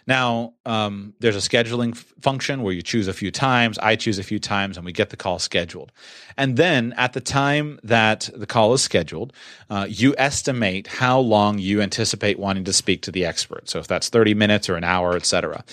Now, 0.08 0.54
um, 0.66 1.14
there's 1.20 1.36
a 1.36 1.40
scheduling 1.40 1.92
f- 1.92 2.14
function 2.22 2.62
where 2.62 2.74
you 2.74 2.82
choose 2.82 3.08
a 3.08 3.14
few 3.14 3.32
times. 3.32 3.78
I 3.80 3.96
choose 3.96 4.20
a 4.20 4.24
few 4.24 4.40
times, 4.40 4.78
and 4.78 4.86
we 4.86 4.92
get 4.92 5.10
the 5.10 5.18
call 5.18 5.40
scheduled. 5.40 5.92
And 6.38 6.58
then 6.58 6.94
at 6.98 7.14
the 7.14 7.22
time 7.22 7.80
that 7.84 8.30
the 8.36 8.46
call 8.46 8.74
is 8.74 8.82
scheduled, 8.82 9.34
uh, 9.70 9.88
you 9.90 10.16
estimate 10.18 10.88
how 10.88 11.20
long 11.20 11.60
you 11.60 11.73
anticipate 11.82 12.40
wanting 12.40 12.64
to 12.66 12.74
speak 12.74 13.02
to 13.04 13.12
the 13.12 13.26
expert. 13.26 13.70
So 13.70 13.80
if 13.80 13.88
that's 13.88 14.10
30 14.10 14.34
minutes 14.34 14.70
or 14.70 14.76
an 14.76 14.84
hour, 14.84 15.16
et 15.16 15.26
cetera. 15.26 15.64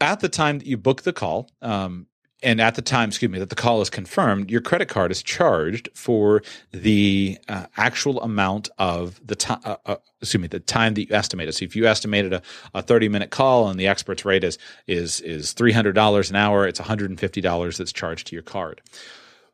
At 0.00 0.20
the 0.20 0.28
time 0.28 0.58
that 0.58 0.66
you 0.66 0.76
book 0.76 1.02
the 1.02 1.12
call, 1.12 1.50
um, 1.62 2.06
and 2.42 2.60
at 2.60 2.74
the 2.74 2.82
time, 2.82 3.10
excuse 3.10 3.30
me, 3.30 3.38
that 3.38 3.50
the 3.50 3.54
call 3.54 3.80
is 3.82 3.90
confirmed, 3.90 4.50
your 4.50 4.60
credit 4.60 4.88
card 4.88 5.10
is 5.10 5.22
charged 5.22 5.90
for 5.94 6.42
the 6.72 7.38
uh, 7.48 7.66
actual 7.76 8.20
amount 8.22 8.70
of 8.78 9.20
the 9.26 9.36
time. 9.36 9.60
Uh, 9.64 9.76
uh, 9.84 9.96
excuse 10.22 10.40
me, 10.40 10.48
the 10.48 10.60
time 10.60 10.94
that 10.94 11.08
you 11.08 11.14
estimated. 11.14 11.54
So 11.54 11.64
if 11.64 11.76
you 11.76 11.86
estimated 11.86 12.32
a, 12.32 12.42
a 12.74 12.82
thirty 12.82 13.08
minute 13.08 13.30
call 13.30 13.68
and 13.68 13.78
the 13.78 13.86
expert's 13.88 14.24
rate 14.24 14.44
is 14.44 14.58
is 14.86 15.20
is 15.20 15.52
three 15.52 15.72
hundred 15.72 15.92
dollars 15.92 16.30
an 16.30 16.36
hour, 16.36 16.66
it's 16.66 16.80
one 16.80 16.88
hundred 16.88 17.10
and 17.10 17.20
fifty 17.20 17.42
dollars 17.42 17.76
that's 17.76 17.92
charged 17.92 18.28
to 18.28 18.36
your 18.36 18.42
card 18.42 18.80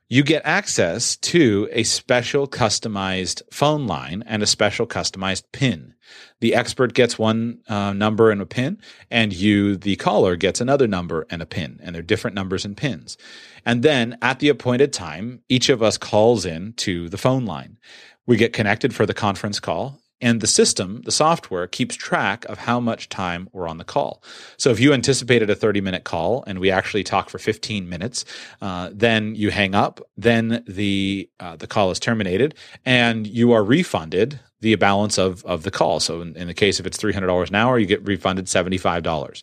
you 0.09 0.23
get 0.23 0.43
access 0.45 1.17
to 1.17 1.69
a 1.73 1.83
special 1.83 2.47
customized 2.47 3.43
phone 3.53 3.87
line 3.87 4.23
and 4.27 4.43
a 4.43 4.47
special 4.47 4.87
customized 4.87 5.43
PIN. 5.53 5.95
The 6.41 6.55
expert 6.55 6.95
gets 6.95 7.19
one 7.19 7.59
uh, 7.69 7.93
number 7.93 8.31
and 8.31 8.41
a 8.41 8.47
PIN, 8.47 8.81
and 9.11 9.33
you, 9.33 9.77
the 9.77 9.97
caller, 9.97 10.37
gets 10.37 10.61
another 10.61 10.87
number 10.87 11.27
and 11.29 11.43
a 11.43 11.47
PIN, 11.47 11.81
and 11.83 11.95
they're 11.95 12.03
different 12.03 12.37
numbers 12.37 12.65
and 12.65 12.77
PINs. 12.77 13.17
And 13.65 13.83
then 13.83 14.17
at 14.23 14.39
the 14.39 14.49
appointed 14.49 14.93
time, 14.93 15.43
each 15.49 15.69
of 15.69 15.83
us 15.83 15.99
calls 15.99 16.47
in 16.47 16.75
to 16.75 17.09
the 17.09 17.19
phone 17.19 17.45
line. 17.45 17.79
We 18.27 18.37
get 18.37 18.53
connected 18.53 18.95
for 18.95 19.07
the 19.07 19.15
conference 19.15 19.59
call, 19.59 20.01
and 20.21 20.41
the 20.41 20.47
system, 20.47 21.03
the 21.05 21.11
software, 21.13 21.67
keeps 21.67 21.95
track 21.95 22.45
of 22.47 22.59
how 22.59 22.81
much 22.81 23.09
time 23.09 23.49
we're 23.53 23.69
on 23.69 23.79
the 23.79 23.85
call. 23.85 24.23
So 24.57 24.71
if 24.71 24.81
you 24.81 24.93
anticipated 24.93 25.51
a 25.51 25.55
30 25.55 25.81
minute 25.81 26.05
call 26.05 26.43
and 26.47 26.59
we 26.59 26.71
actually 26.71 27.05
talk 27.05 27.29
for 27.29 27.39
15 27.39 27.89
minutes, 27.89 28.25
uh, 28.63 28.91
then 28.93 29.35
you 29.35 29.51
hang 29.51 29.75
up, 29.75 30.01
then 30.17 30.65
the, 30.67 31.29
uh, 31.39 31.57
the 31.57 31.67
call 31.67 31.91
is 31.91 32.01
terminated, 32.01 32.55
and 32.85 33.27
you 33.27 33.53
are 33.53 33.63
refunded 33.63 34.41
the 34.61 34.75
balance 34.77 35.19
of, 35.19 35.45
of 35.45 35.65
the 35.65 35.71
call. 35.71 36.01
So 36.01 36.23
in, 36.23 36.35
in 36.35 36.47
the 36.47 36.55
case 36.55 36.81
if 36.81 36.87
it's 36.87 36.97
$300 36.97 37.49
an 37.49 37.55
hour, 37.55 37.79
you 37.79 37.87
get 37.87 38.05
refunded 38.07 38.47
$75. 38.47 39.43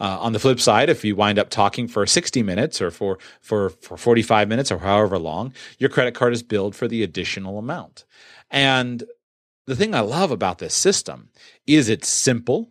Uh, 0.00 0.18
on 0.20 0.32
the 0.32 0.38
flip 0.38 0.58
side, 0.58 0.88
if 0.88 1.04
you 1.04 1.14
wind 1.14 1.38
up 1.38 1.50
talking 1.50 1.86
for 1.86 2.06
60 2.06 2.42
minutes 2.42 2.80
or 2.80 2.90
for, 2.90 3.18
for, 3.40 3.70
for 3.70 3.98
45 3.98 4.48
minutes 4.48 4.72
or 4.72 4.78
however 4.78 5.18
long, 5.18 5.52
your 5.78 5.90
credit 5.90 6.14
card 6.14 6.32
is 6.32 6.42
billed 6.42 6.74
for 6.74 6.88
the 6.88 7.02
additional 7.02 7.58
amount. 7.58 8.04
And 8.50 9.04
the 9.66 9.76
thing 9.76 9.94
I 9.94 10.00
love 10.00 10.30
about 10.30 10.58
this 10.58 10.74
system 10.74 11.30
is 11.66 11.88
it's 11.88 12.08
simple, 12.08 12.70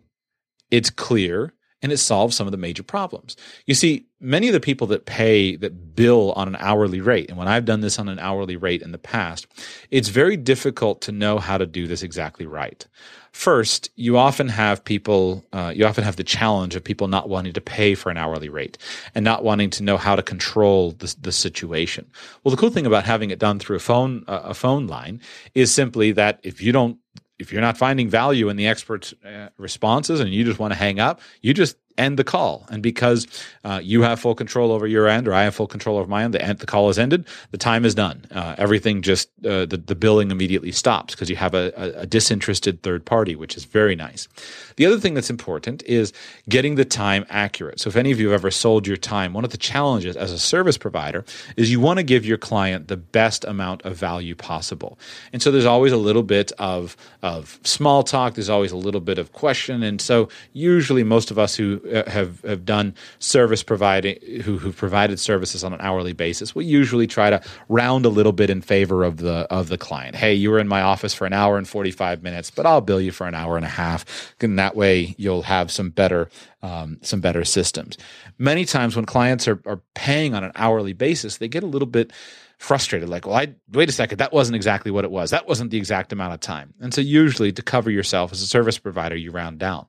it's 0.70 0.90
clear, 0.90 1.52
and 1.82 1.92
it 1.92 1.98
solves 1.98 2.34
some 2.34 2.46
of 2.46 2.50
the 2.50 2.56
major 2.56 2.82
problems. 2.82 3.36
You 3.66 3.74
see, 3.74 4.06
many 4.18 4.48
of 4.48 4.54
the 4.54 4.60
people 4.60 4.86
that 4.86 5.04
pay, 5.04 5.54
that 5.56 5.94
bill 5.94 6.32
on 6.32 6.48
an 6.48 6.56
hourly 6.58 7.00
rate, 7.02 7.28
and 7.28 7.36
when 7.36 7.46
I've 7.46 7.66
done 7.66 7.80
this 7.80 7.98
on 7.98 8.08
an 8.08 8.18
hourly 8.18 8.56
rate 8.56 8.80
in 8.80 8.92
the 8.92 8.98
past, 8.98 9.46
it's 9.90 10.08
very 10.08 10.38
difficult 10.38 11.02
to 11.02 11.12
know 11.12 11.38
how 11.38 11.58
to 11.58 11.66
do 11.66 11.86
this 11.86 12.02
exactly 12.02 12.46
right. 12.46 12.86
First, 13.34 13.90
you 13.96 14.16
often 14.16 14.48
have 14.48 14.84
people, 14.84 15.44
uh, 15.52 15.72
you 15.74 15.84
often 15.86 16.04
have 16.04 16.14
the 16.14 16.22
challenge 16.22 16.76
of 16.76 16.84
people 16.84 17.08
not 17.08 17.28
wanting 17.28 17.52
to 17.54 17.60
pay 17.60 17.96
for 17.96 18.08
an 18.08 18.16
hourly 18.16 18.48
rate 18.48 18.78
and 19.12 19.24
not 19.24 19.42
wanting 19.42 19.70
to 19.70 19.82
know 19.82 19.96
how 19.96 20.14
to 20.14 20.22
control 20.22 20.92
the, 20.92 21.12
the 21.20 21.32
situation. 21.32 22.08
Well, 22.44 22.54
the 22.54 22.56
cool 22.56 22.70
thing 22.70 22.86
about 22.86 23.04
having 23.04 23.30
it 23.30 23.40
done 23.40 23.58
through 23.58 23.76
a 23.76 23.80
phone, 23.80 24.24
uh, 24.28 24.42
a 24.44 24.54
phone 24.54 24.86
line 24.86 25.20
is 25.52 25.74
simply 25.74 26.12
that 26.12 26.38
if 26.44 26.62
you 26.62 26.70
don't 26.70 26.98
if 27.40 27.52
you're 27.52 27.60
not 27.60 27.76
finding 27.76 28.08
value 28.08 28.48
in 28.48 28.56
the 28.56 28.68
expert's 28.68 29.12
uh, 29.24 29.48
responses 29.58 30.20
and 30.20 30.32
you 30.32 30.44
just 30.44 30.60
want 30.60 30.72
to 30.72 30.78
hang 30.78 31.00
up, 31.00 31.20
you 31.42 31.52
just 31.52 31.76
end 31.98 32.18
the 32.18 32.24
call. 32.24 32.66
And 32.70 32.82
because 32.82 33.26
uh, 33.64 33.80
you 33.82 34.02
have 34.02 34.20
full 34.20 34.34
control 34.34 34.72
over 34.72 34.86
your 34.86 35.08
end, 35.08 35.28
or 35.28 35.34
I 35.34 35.44
have 35.44 35.54
full 35.54 35.66
control 35.66 35.98
over 35.98 36.08
my 36.08 36.24
end, 36.24 36.34
the, 36.34 36.42
end, 36.42 36.58
the 36.58 36.66
call 36.66 36.88
is 36.88 36.98
ended. 36.98 37.26
The 37.50 37.58
time 37.58 37.84
is 37.84 37.94
done. 37.94 38.24
Uh, 38.30 38.54
everything 38.58 39.02
just 39.02 39.28
uh, 39.44 39.66
the 39.66 39.76
the 39.76 39.94
billing 39.94 40.30
immediately 40.30 40.72
stops 40.72 41.14
because 41.14 41.30
you 41.30 41.36
have 41.36 41.54
a, 41.54 41.72
a, 41.76 42.00
a, 42.00 42.06
disinterested 42.06 42.82
third 42.82 43.04
party, 43.04 43.36
which 43.36 43.56
is 43.56 43.64
very 43.64 43.94
nice. 43.94 44.28
The 44.76 44.86
other 44.86 44.98
thing 44.98 45.14
that's 45.14 45.30
important 45.30 45.82
is 45.84 46.12
getting 46.48 46.74
the 46.74 46.84
time 46.84 47.24
accurate. 47.28 47.80
So 47.80 47.88
if 47.88 47.96
any 47.96 48.10
of 48.10 48.18
you 48.18 48.28
have 48.28 48.40
ever 48.40 48.50
sold 48.50 48.86
your 48.86 48.96
time, 48.96 49.32
one 49.32 49.44
of 49.44 49.50
the 49.50 49.56
challenges 49.56 50.16
as 50.16 50.32
a 50.32 50.38
service 50.38 50.78
provider 50.78 51.24
is 51.56 51.70
you 51.70 51.80
want 51.80 51.98
to 51.98 52.02
give 52.02 52.24
your 52.24 52.38
client 52.38 52.88
the 52.88 52.96
best 52.96 53.44
amount 53.44 53.82
of 53.82 53.96
value 53.96 54.34
possible. 54.34 54.98
And 55.32 55.42
so 55.42 55.50
there's 55.50 55.64
always 55.64 55.92
a 55.92 55.96
little 55.96 56.22
bit 56.22 56.52
of 56.58 56.96
of 57.22 57.58
small 57.64 58.02
talk. 58.02 58.34
There's 58.34 58.50
always 58.50 58.72
a 58.72 58.76
little 58.76 59.00
bit 59.00 59.18
of 59.18 59.32
question. 59.32 59.82
And 59.82 60.00
so 60.00 60.28
usually 60.52 61.04
most 61.04 61.30
of 61.30 61.38
us 61.38 61.54
who 61.54 61.80
uh, 61.92 62.08
have 62.10 62.40
have 62.42 62.64
done 62.64 62.94
service 63.18 63.62
providing 63.62 64.18
who 64.42 64.58
who 64.58 64.72
provided 64.72 65.18
services 65.18 65.64
on 65.64 65.72
an 65.72 65.80
hourly 65.80 66.12
basis 66.12 66.54
we 66.54 66.64
usually 66.64 67.06
try 67.06 67.30
to 67.30 67.42
round 67.68 68.06
a 68.06 68.08
little 68.08 68.32
bit 68.32 68.50
in 68.50 68.60
favor 68.60 69.04
of 69.04 69.18
the 69.18 69.46
of 69.50 69.68
the 69.68 69.78
client. 69.78 70.16
Hey 70.16 70.34
you 70.34 70.50
were 70.50 70.58
in 70.58 70.68
my 70.68 70.82
office 70.82 71.14
for 71.14 71.26
an 71.26 71.32
hour 71.32 71.56
and 71.58 71.68
45 71.68 72.22
minutes 72.22 72.50
but 72.50 72.66
I'll 72.66 72.80
bill 72.80 73.00
you 73.00 73.12
for 73.12 73.26
an 73.26 73.34
hour 73.34 73.56
and 73.56 73.64
a 73.64 73.68
half. 73.68 74.04
And 74.40 74.58
that 74.58 74.76
way 74.76 75.14
you'll 75.18 75.42
have 75.42 75.70
some 75.70 75.90
better 75.90 76.28
um, 76.62 76.98
some 77.02 77.20
better 77.20 77.44
systems. 77.44 77.98
Many 78.38 78.64
times 78.64 78.96
when 78.96 79.04
clients 79.04 79.46
are, 79.48 79.60
are 79.66 79.80
paying 79.94 80.34
on 80.34 80.44
an 80.44 80.52
hourly 80.54 80.92
basis 80.92 81.38
they 81.38 81.48
get 81.48 81.62
a 81.62 81.66
little 81.66 81.86
bit 81.88 82.12
frustrated 82.56 83.08
like 83.08 83.26
well 83.26 83.36
i 83.36 83.52
wait 83.72 83.88
a 83.88 83.92
second 83.92 84.18
that 84.18 84.32
wasn't 84.32 84.54
exactly 84.56 84.90
what 84.90 85.04
it 85.04 85.10
was. 85.10 85.30
That 85.30 85.48
wasn't 85.48 85.70
the 85.70 85.78
exact 85.78 86.12
amount 86.12 86.34
of 86.34 86.40
time. 86.40 86.72
And 86.80 86.94
so 86.94 87.00
usually 87.00 87.52
to 87.52 87.62
cover 87.62 87.90
yourself 87.90 88.32
as 88.32 88.42
a 88.42 88.46
service 88.46 88.78
provider 88.78 89.16
you 89.16 89.30
round 89.30 89.58
down 89.58 89.86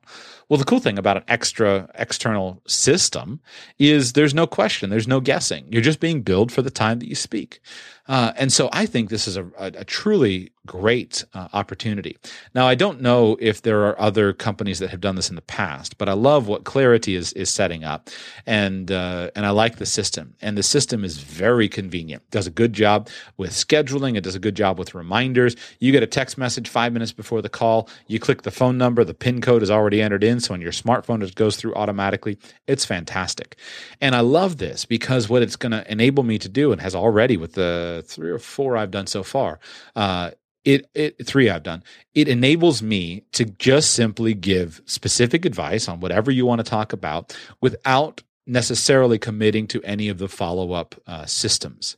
well, 0.48 0.58
the 0.58 0.64
cool 0.64 0.78
thing 0.78 0.98
about 0.98 1.16
an 1.16 1.24
extra 1.26 1.88
external 1.94 2.62
system 2.66 3.40
is 3.78 4.12
there's 4.12 4.34
no 4.34 4.46
question, 4.46 4.90
there's 4.90 5.08
no 5.08 5.20
guessing. 5.20 5.66
You're 5.70 5.82
just 5.82 6.00
being 6.00 6.22
billed 6.22 6.52
for 6.52 6.62
the 6.62 6.70
time 6.70 7.00
that 7.00 7.08
you 7.08 7.16
speak. 7.16 7.60
Uh, 8.08 8.32
and 8.36 8.52
so 8.52 8.68
I 8.72 8.86
think 8.86 9.10
this 9.10 9.26
is 9.26 9.36
a, 9.36 9.44
a, 9.58 9.66
a 9.78 9.84
truly 9.84 10.52
great 10.64 11.24
uh, 11.34 11.48
opportunity. 11.52 12.16
Now, 12.54 12.66
I 12.66 12.74
don't 12.74 13.00
know 13.00 13.36
if 13.40 13.62
there 13.62 13.86
are 13.86 13.98
other 14.00 14.32
companies 14.32 14.78
that 14.80 14.90
have 14.90 15.00
done 15.00 15.16
this 15.16 15.28
in 15.28 15.36
the 15.36 15.42
past, 15.42 15.98
but 15.98 16.08
I 16.08 16.12
love 16.12 16.48
what 16.48 16.64
Clarity 16.64 17.14
is 17.14 17.32
is 17.34 17.50
setting 17.50 17.84
up, 17.84 18.10
and 18.46 18.90
uh, 18.90 19.30
and 19.34 19.46
I 19.46 19.50
like 19.50 19.76
the 19.76 19.86
system. 19.86 20.34
And 20.40 20.56
the 20.56 20.62
system 20.62 21.04
is 21.04 21.18
very 21.18 21.68
convenient. 21.68 22.22
It 22.24 22.30
does 22.30 22.46
a 22.46 22.50
good 22.50 22.72
job 22.72 23.08
with 23.36 23.50
scheduling. 23.50 24.16
It 24.16 24.24
does 24.24 24.34
a 24.34 24.40
good 24.40 24.56
job 24.56 24.78
with 24.78 24.94
reminders. 24.94 25.56
You 25.80 25.92
get 25.92 26.02
a 26.02 26.06
text 26.06 26.38
message 26.38 26.68
five 26.68 26.92
minutes 26.92 27.12
before 27.12 27.42
the 27.42 27.48
call. 27.48 27.88
You 28.06 28.18
click 28.18 28.42
the 28.42 28.50
phone 28.50 28.78
number. 28.78 29.04
The 29.04 29.14
PIN 29.14 29.40
code 29.40 29.62
is 29.62 29.70
already 29.70 30.02
entered 30.02 30.24
in, 30.24 30.35
so 30.40 30.54
on 30.54 30.60
your 30.60 30.72
smartphone 30.72 31.22
it 31.22 31.34
goes 31.34 31.56
through 31.56 31.74
automatically. 31.74 32.38
It's 32.66 32.84
fantastic, 32.84 33.56
and 34.00 34.14
I 34.14 34.20
love 34.20 34.58
this 34.58 34.84
because 34.84 35.28
what 35.28 35.42
it's 35.42 35.56
going 35.56 35.72
to 35.72 35.90
enable 35.90 36.22
me 36.22 36.38
to 36.38 36.48
do, 36.48 36.72
and 36.72 36.80
has 36.80 36.94
already 36.94 37.36
with 37.36 37.54
the 37.54 38.04
three 38.06 38.30
or 38.30 38.38
four 38.38 38.76
I've 38.76 38.90
done 38.90 39.06
so 39.06 39.22
far. 39.22 39.58
Uh, 39.94 40.30
it, 40.64 40.90
it 40.94 41.24
three 41.24 41.48
I've 41.48 41.62
done. 41.62 41.84
It 42.14 42.28
enables 42.28 42.82
me 42.82 43.22
to 43.32 43.44
just 43.44 43.92
simply 43.92 44.34
give 44.34 44.82
specific 44.84 45.44
advice 45.44 45.88
on 45.88 46.00
whatever 46.00 46.30
you 46.32 46.44
want 46.44 46.58
to 46.58 46.68
talk 46.68 46.92
about 46.92 47.36
without 47.60 48.22
necessarily 48.46 49.18
committing 49.18 49.66
to 49.68 49.82
any 49.82 50.08
of 50.08 50.18
the 50.18 50.28
follow 50.28 50.72
up 50.72 50.94
uh, 51.06 51.24
systems. 51.24 51.96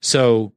So 0.00 0.52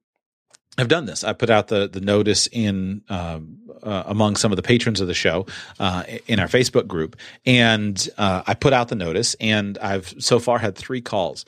I've 0.78 0.88
done 0.88 1.06
this. 1.06 1.24
I 1.24 1.34
put 1.34 1.50
out 1.50 1.68
the 1.68 1.88
the 1.88 2.02
notice 2.02 2.48
in 2.52 3.02
um, 3.10 3.58
uh, 3.82 4.04
among 4.06 4.36
some 4.36 4.52
of 4.52 4.56
the 4.58 4.64
patrons 4.64 5.00
of 5.00 5.08
the 5.08 5.14
show 5.14 5.46
uh, 5.80 6.04
in 6.28 6.40
our 6.40 6.48
Facebook 6.48 6.88
group, 6.88 7.16
and 7.46 8.10
uh, 8.18 8.44
I 8.46 8.54
put 8.56 8.74
out 8.74 8.90
the 8.90 8.96
notice, 8.96 9.36
and 9.40 9.78
I've 9.78 10.14
so 10.20 10.40
far 10.40 10.60
had 10.60 10.76
three 10.76 11.02
calls, 11.02 11.46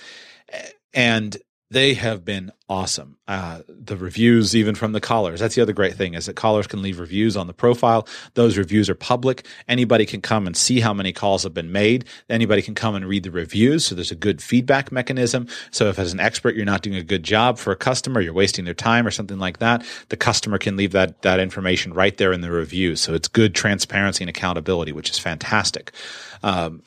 and 0.94 1.36
they 1.70 1.94
have 1.96 2.24
been 2.24 2.52
awesome. 2.70 3.18
Uh, 3.28 3.62
the 3.68 3.98
reviews, 3.98 4.56
even 4.56 4.74
from 4.74 4.94
the 4.94 5.02
callers, 5.02 5.40
that's 5.40 5.56
the 5.56 5.62
other 5.62 5.74
great 5.74 5.96
thing 5.96 6.14
is 6.14 6.26
that 6.26 6.36
callers 6.36 6.66
can 6.66 6.82
leave 6.82 6.98
reviews 6.98 7.36
on 7.36 7.48
the 7.48 7.54
profile. 7.54 8.08
Those 8.36 8.58
reviews 8.58 8.90
are 8.90 8.96
public. 8.96 9.46
Anybody 9.68 10.06
can 10.06 10.22
come 10.22 10.48
and 10.48 10.56
see 10.56 10.80
how 10.80 10.94
many 10.94 11.12
calls 11.12 11.44
have 11.44 11.54
been 11.54 11.74
made. 11.74 12.06
Anybody 12.30 12.62
can 12.62 12.74
come 12.74 12.96
and 12.96 13.06
read 13.06 13.24
the 13.24 13.32
reviews. 13.32 13.86
So 13.86 13.96
there's 13.96 14.12
a 14.12 14.16
good 14.16 14.42
feedback 14.42 14.94
mechanism. 14.94 15.48
So 15.72 15.88
if 15.90 16.00
as 16.00 16.14
an 16.14 16.22
expert 16.22 16.56
you're 16.56 16.66
not 16.66 16.84
doing 16.84 16.96
a 16.96 17.04
good 17.04 17.24
job 17.24 17.58
for 17.58 17.72
a 17.72 17.78
customer, 17.78 18.22
you're 18.22 18.34
wasting 18.34 18.64
their 18.64 18.74
time 18.74 19.06
or 19.06 19.12
something 19.12 19.40
like 19.40 19.60
that, 19.60 19.86
the 20.08 20.18
customer 20.18 20.58
can 20.58 20.78
leave 20.78 20.94
that 20.94 21.22
that 21.24 21.40
information 21.40 21.94
right 21.94 22.16
there 22.16 22.32
in 22.32 22.42
the 22.42 22.52
review. 22.52 22.96
So 22.96 23.14
it's 23.14 23.28
good 23.28 23.54
transparency 23.54 24.24
and 24.24 24.30
accountability, 24.30 24.94
which 24.94 25.10
is 25.10 25.20
fantastic. 25.20 25.92
Um, 26.44 26.84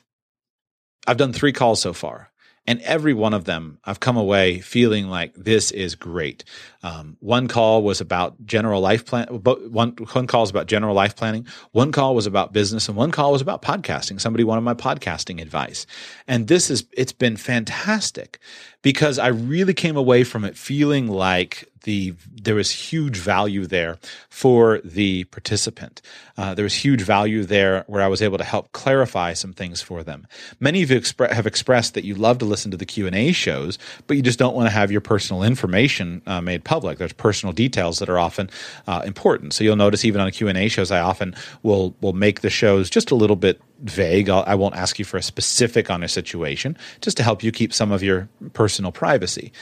I've 1.07 1.19
done 1.19 1.33
three 1.33 1.53
calls 1.53 1.83
so 1.83 1.93
far. 1.93 2.30
And 2.67 2.81
every 2.83 3.15
one 3.15 3.35
of 3.35 3.47
them, 3.47 3.79
I've 3.85 4.01
come 4.01 4.17
away 4.17 4.61
feeling 4.61 5.09
like 5.09 5.35
this 5.35 5.71
is 5.71 5.95
great. 5.95 6.45
Um, 6.83 7.17
one 7.21 7.49
call 7.49 7.83
was 7.83 8.01
about 8.01 8.45
general 8.45 8.81
life 8.81 9.07
plan. 9.07 9.27
One, 9.29 9.97
one 10.13 10.27
call 10.27 10.43
was 10.43 10.51
about 10.51 10.67
general 10.67 10.95
life 10.95 11.17
planning. 11.17 11.47
One 11.73 11.91
call 11.91 12.15
was 12.15 12.27
about 12.27 12.53
business 12.53 12.89
and 12.89 12.97
one 12.97 13.11
call 13.11 13.33
was 13.33 13.41
about 13.43 13.63
podcasting. 13.63 14.21
Somebody 14.21 14.45
wanted 14.45 14.61
my 14.61 14.75
podcasting 14.75 15.41
advice. 15.41 15.87
And 16.29 16.49
this 16.49 16.71
is, 16.71 16.87
it's 16.93 17.13
been 17.13 17.37
fantastic 17.37 18.39
because 18.83 19.19
I 19.19 19.29
really 19.29 19.75
came 19.75 19.97
away 19.97 20.23
from 20.23 20.45
it 20.45 20.57
feeling 20.57 21.09
like 21.09 21.70
the 21.83 22.15
there 22.33 22.55
was 22.55 22.71
huge 22.71 23.17
value 23.19 23.67
there 23.67 23.99
for 24.29 24.81
the 24.85 25.25
participant. 25.25 26.03
Uh, 26.37 26.55
there 26.55 26.63
was 26.63 26.75
huge 26.75 27.03
value 27.03 27.45
there 27.45 27.85
where 27.87 28.03
I 28.03 28.09
was 28.09 28.23
able 28.23 28.39
to 28.39 28.45
help 28.45 28.73
clarify 28.73 29.35
some 29.35 29.53
things 29.53 29.83
for 29.83 30.03
them. 30.03 30.27
Many 30.59 30.83
of 30.83 30.91
you 30.91 31.01
expre- 31.01 31.31
have 31.31 31.47
expressed 31.47 31.95
that 31.95 32.05
you 32.05 32.15
love 32.15 32.39
to 32.39 32.45
listen 32.45 32.71
to 32.71 32.77
the 32.77 32.87
Q 32.87 33.07
and 33.07 33.17
A 33.17 33.33
shows, 33.33 33.79
but 34.07 34.17
you 34.17 34.23
just 34.23 34.39
don't 34.39 34.55
want 34.55 34.67
to 34.67 34.73
have 34.73 34.91
your 34.91 35.01
personal 35.01 35.43
information 35.43 36.23
uh, 36.27 36.41
made 36.41 36.65
public. 36.65 36.99
There's 36.99 37.13
personal 37.13 37.53
details 37.53 37.99
that 37.99 38.09
are 38.09 38.19
often 38.19 38.51
uh, 38.87 39.03
important. 39.05 39.53
So 39.53 39.65
you'll 39.65 39.77
notice 39.77 40.05
even 40.05 40.21
on 40.21 40.31
Q 40.31 40.49
and 40.49 40.59
A 40.59 40.69
shows, 40.69 40.91
I 40.91 41.01
often 41.01 41.35
will 41.63 41.95
will 42.01 42.13
make 42.13 42.41
the 42.41 42.51
shows 42.51 42.91
just 42.91 43.11
a 43.11 43.15
little 43.15 43.37
bit 43.37 43.61
vague. 43.83 44.29
I'll, 44.29 44.45
I 44.47 44.55
will 44.55 44.71
not 44.71 44.79
ask 44.79 44.99
you 44.99 45.05
for 45.05 45.17
a 45.17 45.23
specific 45.23 45.91
on 45.91 46.03
a 46.03 46.09
situation, 46.09 46.77
just 47.01 47.17
to 47.17 47.23
help 47.23 47.43
you 47.43 47.53
keep 47.53 47.73
some 47.73 47.93
of 47.93 48.03
your 48.03 48.29
personal 48.53 48.93
privacy. 48.93 49.53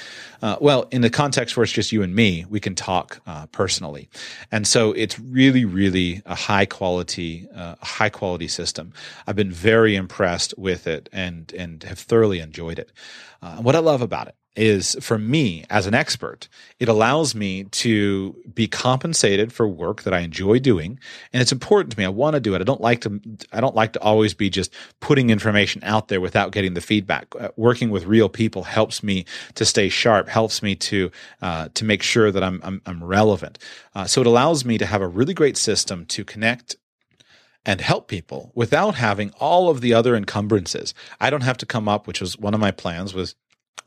Uh, 0.43 0.57
well, 0.61 0.89
in 0.91 1.03
the 1.03 1.11
context 1.11 1.57
where 1.57 1.65
it's 1.65 1.73
just 1.73 1.93
you 1.93 2.03
and 2.03 2.15
me, 2.15 2.45
we 2.49 2.61
can 2.61 2.75
talk 2.75 3.21
uh, 3.27 3.47
personally, 3.47 4.09
and 4.53 4.67
so 4.67 4.93
it's 4.93 5.19
really, 5.19 5.65
really 5.65 6.23
a 6.27 6.35
high 6.35 6.67
quality, 6.67 7.49
uh, 7.55 7.75
high 7.81 8.11
quality 8.11 8.49
system. 8.49 8.93
I've 9.27 9.37
been 9.37 9.53
very 9.53 9.97
impressed 9.97 10.55
with 10.59 10.87
it 10.87 11.09
and 11.13 11.53
and 11.53 11.83
have 11.85 11.99
thoroughly 11.99 12.41
enjoyed 12.41 12.79
it. 12.79 12.93
Uh, 13.43 13.57
what 13.57 13.77
I 13.77 13.81
love 13.81 14.03
about 14.03 14.29
it 14.29 14.35
is 14.59 14.97
for 15.01 15.19
me 15.19 15.65
as 15.71 15.87
an 15.87 15.95
expert, 15.95 16.49
it 16.81 16.89
allows 16.89 17.35
me 17.35 17.65
to 17.65 18.37
be 18.53 18.67
compensated 18.67 19.53
for 19.53 19.69
work 19.69 20.03
that 20.03 20.13
I 20.13 20.21
enjoy 20.21 20.59
doing. 20.59 20.99
And 21.33 21.41
it's 21.41 21.53
important 21.53 21.93
to 21.93 21.99
me. 21.99 22.05
I 22.05 22.09
want 22.09 22.35
to 22.35 22.41
do 22.41 22.55
it. 22.55 22.61
I 22.61 22.65
don't 22.65 22.81
like 22.81 23.01
to, 23.03 23.21
I 23.53 23.61
don't 23.61 23.77
like 23.77 23.93
to 23.93 24.03
always 24.03 24.35
be 24.35 24.51
just 24.51 24.75
putting 25.01 25.31
information 25.31 25.83
out 25.85 26.09
there 26.09 26.21
without 26.21 26.51
getting 26.51 26.75
the 26.75 26.81
feedback. 26.81 27.29
Uh, 27.39 27.51
working 27.57 27.91
with 27.91 28.07
real 28.07 28.29
people 28.29 28.65
helps 28.65 29.03
me 29.03 29.25
to 29.55 29.65
stay 29.65 29.89
sharp, 29.89 30.29
helps 30.29 30.63
me 30.63 30.75
to, 30.75 31.11
uh, 31.41 31.69
to 31.75 31.85
make 31.85 32.03
sure 32.03 32.33
that 32.33 32.43
I'm, 32.43 32.61
I'm, 32.65 32.83
I'm 32.85 33.05
relevant. 33.05 33.59
Uh, 33.95 34.07
so 34.07 34.21
it 34.21 34.27
allows 34.27 34.65
me 34.65 34.77
to 34.79 34.87
have 34.87 35.01
a 35.01 35.09
really 35.09 35.35
great 35.35 35.57
system 35.57 36.05
to 36.07 36.25
connect 36.25 36.77
and 37.65 37.81
help 37.81 38.09
people 38.09 38.51
without 38.55 38.95
having 38.97 39.31
all 39.39 39.69
of 39.69 39.83
the 39.83 39.95
other 39.95 40.17
encumbrances. 40.17 40.95
I 41.21 41.31
don't 41.31 41.43
have 41.43 41.59
to 41.59 41.67
come 41.67 41.89
up, 41.89 42.07
which 42.07 42.21
was 42.21 42.39
one 42.39 42.55
of 42.55 42.61
my 42.61 42.71
plans 42.71 43.15
was 43.15 43.35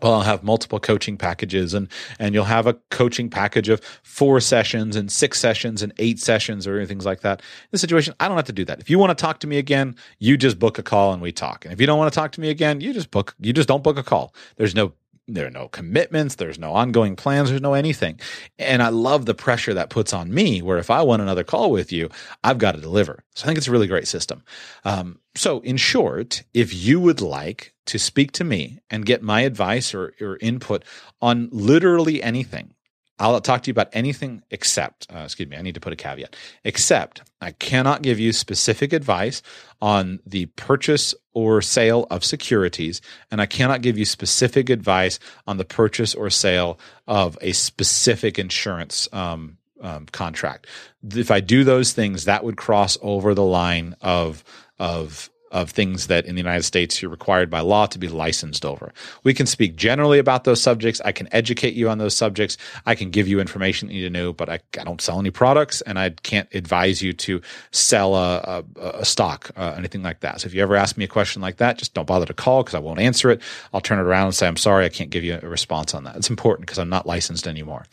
well, 0.01 0.13
I'll 0.13 0.21
have 0.21 0.43
multiple 0.43 0.79
coaching 0.79 1.17
packages 1.17 1.73
and, 1.73 1.87
and 2.19 2.33
you'll 2.33 2.45
have 2.45 2.67
a 2.67 2.73
coaching 2.89 3.29
package 3.29 3.69
of 3.69 3.81
four 4.03 4.39
sessions 4.39 4.95
and 4.95 5.11
six 5.11 5.39
sessions 5.39 5.81
and 5.81 5.93
eight 5.97 6.19
sessions 6.19 6.67
or 6.67 6.85
things 6.85 7.05
like 7.05 7.21
that. 7.21 7.39
In 7.39 7.67
this 7.71 7.81
situation, 7.81 8.13
I 8.19 8.27
don't 8.27 8.37
have 8.37 8.45
to 8.45 8.53
do 8.53 8.65
that. 8.65 8.79
If 8.79 8.89
you 8.89 8.99
want 8.99 9.17
to 9.17 9.21
talk 9.21 9.39
to 9.41 9.47
me 9.47 9.57
again, 9.57 9.95
you 10.19 10.37
just 10.37 10.59
book 10.59 10.77
a 10.77 10.83
call 10.83 11.13
and 11.13 11.21
we 11.21 11.31
talk. 11.31 11.65
And 11.65 11.73
if 11.73 11.79
you 11.79 11.87
don't 11.87 11.97
want 11.97 12.11
to 12.11 12.15
talk 12.15 12.31
to 12.33 12.41
me 12.41 12.49
again, 12.49 12.81
you 12.81 12.93
just 12.93 13.11
book, 13.11 13.35
you 13.39 13.53
just 13.53 13.67
don't 13.67 13.83
book 13.83 13.97
a 13.97 14.03
call. 14.03 14.33
There's 14.57 14.75
no 14.75 14.93
there 15.33 15.47
are 15.47 15.51
no 15.51 15.67
commitments. 15.67 16.35
There's 16.35 16.59
no 16.59 16.73
ongoing 16.73 17.15
plans. 17.15 17.49
There's 17.49 17.61
no 17.61 17.73
anything. 17.73 18.19
And 18.59 18.81
i 18.83 18.89
love 18.89 19.25
the 19.25 19.33
pressure 19.33 19.73
that 19.73 19.89
puts 19.89 20.13
on 20.13 20.33
me 20.33 20.61
where 20.61 20.77
if 20.77 20.89
i 20.89 21.01
want 21.01 21.21
another 21.21 21.43
call 21.43 21.71
with 21.71 21.91
you 21.91 22.09
i've 22.43 22.57
got 22.57 22.73
to 22.73 22.81
deliver. 22.81 23.23
So 23.35 23.43
i 23.43 23.47
think 23.47 23.57
it's 23.57 23.67
a 23.67 23.71
really 23.71 23.87
great 23.87 24.07
system. 24.07 24.43
Um, 24.85 25.19
so 25.35 25.59
in 25.61 25.77
short 25.77 26.43
if 26.53 26.73
you 26.73 26.99
would 26.99 27.21
like 27.21 27.73
to 27.87 27.97
speak 27.97 28.31
to 28.33 28.43
me 28.43 28.79
and 28.89 29.05
get 29.05 29.21
my 29.21 29.41
advice 29.41 29.93
or, 29.93 30.13
or 30.21 30.37
input 30.41 30.83
on 31.21 31.49
literally 31.51 32.21
anything 32.21 32.73
I'll 33.21 33.39
talk 33.39 33.61
to 33.63 33.67
you 33.67 33.71
about 33.71 33.89
anything 33.93 34.41
except, 34.49 35.07
uh, 35.13 35.19
excuse 35.19 35.47
me, 35.47 35.55
I 35.55 35.61
need 35.61 35.75
to 35.75 35.79
put 35.79 35.93
a 35.93 35.95
caveat, 35.95 36.35
except 36.63 37.21
I 37.39 37.51
cannot 37.51 38.01
give 38.01 38.19
you 38.19 38.33
specific 38.33 38.93
advice 38.93 39.43
on 39.79 40.19
the 40.25 40.47
purchase 40.47 41.13
or 41.33 41.61
sale 41.61 42.07
of 42.09 42.25
securities, 42.25 42.99
and 43.29 43.39
I 43.39 43.45
cannot 43.45 43.83
give 43.83 43.97
you 43.97 44.05
specific 44.05 44.71
advice 44.71 45.19
on 45.45 45.57
the 45.57 45.65
purchase 45.65 46.15
or 46.15 46.31
sale 46.31 46.79
of 47.07 47.37
a 47.41 47.51
specific 47.51 48.39
insurance 48.39 49.07
um, 49.13 49.57
um, 49.81 50.07
contract. 50.07 50.65
If 51.03 51.29
I 51.29 51.41
do 51.41 51.63
those 51.63 51.93
things, 51.93 52.25
that 52.25 52.43
would 52.43 52.57
cross 52.57 52.97
over 53.01 53.35
the 53.35 53.45
line 53.45 53.95
of 54.01 54.43
of 54.79 55.29
of 55.51 55.69
things 55.69 56.07
that 56.07 56.25
in 56.25 56.35
the 56.35 56.39
United 56.39 56.63
States 56.63 57.01
you're 57.01 57.11
required 57.11 57.49
by 57.49 57.59
law 57.59 57.85
to 57.85 57.99
be 57.99 58.07
licensed 58.07 58.65
over. 58.65 58.93
We 59.23 59.33
can 59.33 59.45
speak 59.45 59.75
generally 59.75 60.19
about 60.19 60.43
those 60.43 60.61
subjects. 60.61 61.01
I 61.05 61.11
can 61.11 61.27
educate 61.31 61.73
you 61.73 61.89
on 61.89 61.97
those 61.97 62.15
subjects. 62.15 62.57
I 62.85 62.95
can 62.95 63.11
give 63.11 63.27
you 63.27 63.39
information 63.39 63.89
you 63.89 63.95
need 63.95 64.01
to 64.03 64.09
know, 64.09 64.33
but 64.33 64.49
I, 64.49 64.59
I 64.79 64.83
don't 64.83 65.01
sell 65.01 65.19
any 65.19 65.31
products 65.31 65.81
and 65.81 65.99
I 65.99 66.09
can't 66.09 66.47
advise 66.53 67.01
you 67.01 67.13
to 67.13 67.41
sell 67.71 68.15
a, 68.15 68.63
a, 68.79 68.87
a 68.99 69.05
stock, 69.05 69.51
uh, 69.55 69.75
anything 69.77 70.03
like 70.03 70.21
that. 70.21 70.41
So 70.41 70.47
if 70.47 70.53
you 70.53 70.61
ever 70.61 70.75
ask 70.75 70.97
me 70.97 71.05
a 71.05 71.09
question 71.09 71.41
like 71.41 71.57
that, 71.57 71.77
just 71.77 71.93
don't 71.93 72.07
bother 72.07 72.25
to 72.25 72.33
call 72.33 72.63
because 72.63 72.75
I 72.75 72.79
won't 72.79 72.99
answer 72.99 73.29
it. 73.29 73.41
I'll 73.73 73.81
turn 73.81 73.99
it 73.99 74.03
around 74.03 74.27
and 74.27 74.35
say, 74.35 74.47
I'm 74.47 74.57
sorry, 74.57 74.85
I 74.85 74.89
can't 74.89 75.09
give 75.09 75.23
you 75.23 75.39
a 75.41 75.47
response 75.47 75.93
on 75.93 76.05
that. 76.05 76.15
It's 76.15 76.29
important 76.29 76.67
because 76.67 76.79
I'm 76.79 76.89
not 76.89 77.05
licensed 77.05 77.47
anymore. 77.47 77.85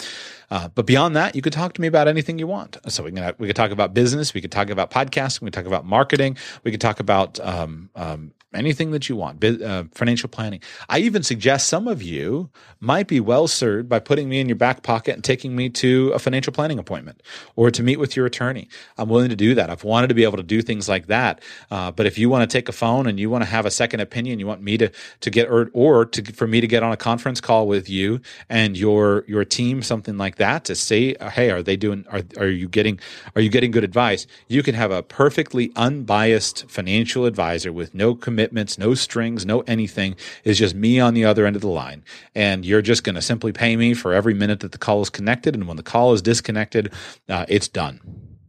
Uh, 0.51 0.69
but 0.69 0.87
beyond 0.87 1.15
that, 1.15 1.37
you 1.37 1.43
could 1.43 1.53
talk 1.53 1.75
to 1.75 1.81
me 1.81 1.87
about 1.87 2.09
anything 2.09 2.39
you 2.39 2.47
want. 2.47 2.79
So 2.89 3.03
we 3.03 3.13
can 3.13 3.35
we 3.39 3.47
could 3.47 3.57
talk 3.57 3.71
about 3.71 3.93
business, 3.95 4.33
we 4.33 4.41
could 4.41 4.53
talk 4.53 4.71
about 4.71 4.91
podcasting, 4.91 5.43
we 5.43 5.47
could 5.47 5.55
talk 5.55 5.67
about 5.67 5.85
marketing, 5.85 6.37
we 6.65 6.71
could 6.71 6.81
talk 6.81 7.01
about 7.01 7.39
um, 7.41 7.91
um, 7.95 8.33
anything 8.55 8.93
that 8.93 9.09
you 9.09 9.17
want, 9.17 9.45
uh, 9.45 9.85
financial 9.93 10.29
planning. 10.29 10.61
I 10.89 11.01
even 11.01 11.23
suggest 11.23 11.69
some 11.69 11.87
of 11.87 12.03
you 12.03 12.49
might 12.81 13.07
be 13.07 13.21
well 13.21 13.47
served 13.47 13.89
by 13.89 13.99
putting 13.99 14.29
me 14.29 14.41
in 14.41 14.49
your 14.49 14.57
back 14.57 14.83
pocket 14.83 15.15
and 15.15 15.23
taking 15.23 15.55
me 15.55 15.69
to 15.71 16.11
a 16.15 16.19
financial 16.19 16.53
planning 16.53 16.79
appointment 16.79 17.23
or 17.57 17.71
to 17.71 17.83
meet 17.83 17.99
with 17.99 18.17
your 18.17 18.25
attorney. 18.25 18.69
I'm 18.97 19.09
willing 19.09 19.29
to 19.29 19.37
do 19.37 19.55
that. 19.55 19.69
I've 19.69 19.85
wanted 19.85 20.09
to 20.09 20.15
be 20.15 20.25
able 20.25 20.39
to 20.39 20.43
do 20.43 20.63
things 20.63 20.89
like 20.89 21.09
that. 21.09 21.43
Uh, 21.71 21.91
but 21.91 22.07
if 22.07 22.17
you 22.17 22.31
want 22.31 22.49
to 22.49 22.57
take 22.57 22.69
a 22.69 22.73
phone 22.73 23.07
and 23.07 23.21
you 23.21 23.29
want 23.29 23.43
to 23.43 23.51
have 23.51 23.67
a 23.67 23.71
second 23.71 24.01
opinion, 24.01 24.39
you 24.39 24.47
want 24.47 24.63
me 24.63 24.79
to 24.79 24.91
to 25.21 25.31
get 25.31 25.51
or, 25.51 25.71
or 25.75 26.07
to 26.07 26.33
for 26.33 26.47
me 26.47 26.61
to 26.61 26.67
get 26.67 26.83
on 26.83 26.93
a 26.93 26.97
conference 26.97 27.41
call 27.41 27.67
with 27.67 27.91
you 27.91 28.21
and 28.49 28.79
your 28.79 29.25
your 29.29 29.45
team, 29.45 29.83
something 29.83 30.17
like 30.17 30.37
that 30.37 30.65
to 30.65 30.75
say, 30.75 31.17
hey, 31.33 31.51
are 31.51 31.63
they 31.63 31.77
doing? 31.77 32.07
Are 32.11 32.23
are 32.39 32.49
you 32.49 32.69
getting 32.69 32.99
are 33.37 33.43
you 33.43 33.51
getting 33.51 33.71
good 33.71 33.85
advice? 33.85 34.27
You 34.47 34.63
can 34.63 34.75
have 34.75 34.91
a 34.91 35.03
perfectly 35.03 35.71
unbiased 35.77 36.69
financial 36.71 37.27
advisor 37.27 37.73
with 37.73 37.95
no 37.95 38.15
commitments, 38.39 38.79
no 38.79 38.95
strings, 38.95 39.45
no 39.45 39.63
anything. 39.63 40.15
Is 40.45 40.59
just 40.59 40.73
me 40.77 41.01
on 41.01 41.15
the 41.15 41.25
other 41.25 41.45
end 41.45 41.57
of 41.57 41.63
the 41.63 41.69
line, 41.69 42.05
and 42.37 42.65
you're 42.65 42.83
just 42.83 43.03
going 43.03 43.17
to 43.17 43.23
simply 43.23 43.51
pay 43.51 43.77
me 43.77 43.95
for 43.95 44.15
every 44.15 44.33
minute 44.33 44.61
that 44.61 44.71
the 44.71 44.79
call 44.79 45.03
is 45.03 45.11
connected, 45.11 45.57
and 45.57 45.67
when 45.67 45.77
the 45.77 45.83
call 45.83 46.13
is 46.13 46.23
disconnected, 46.23 46.93
uh, 47.29 47.47
it's 47.49 47.67
done. 47.67 48.01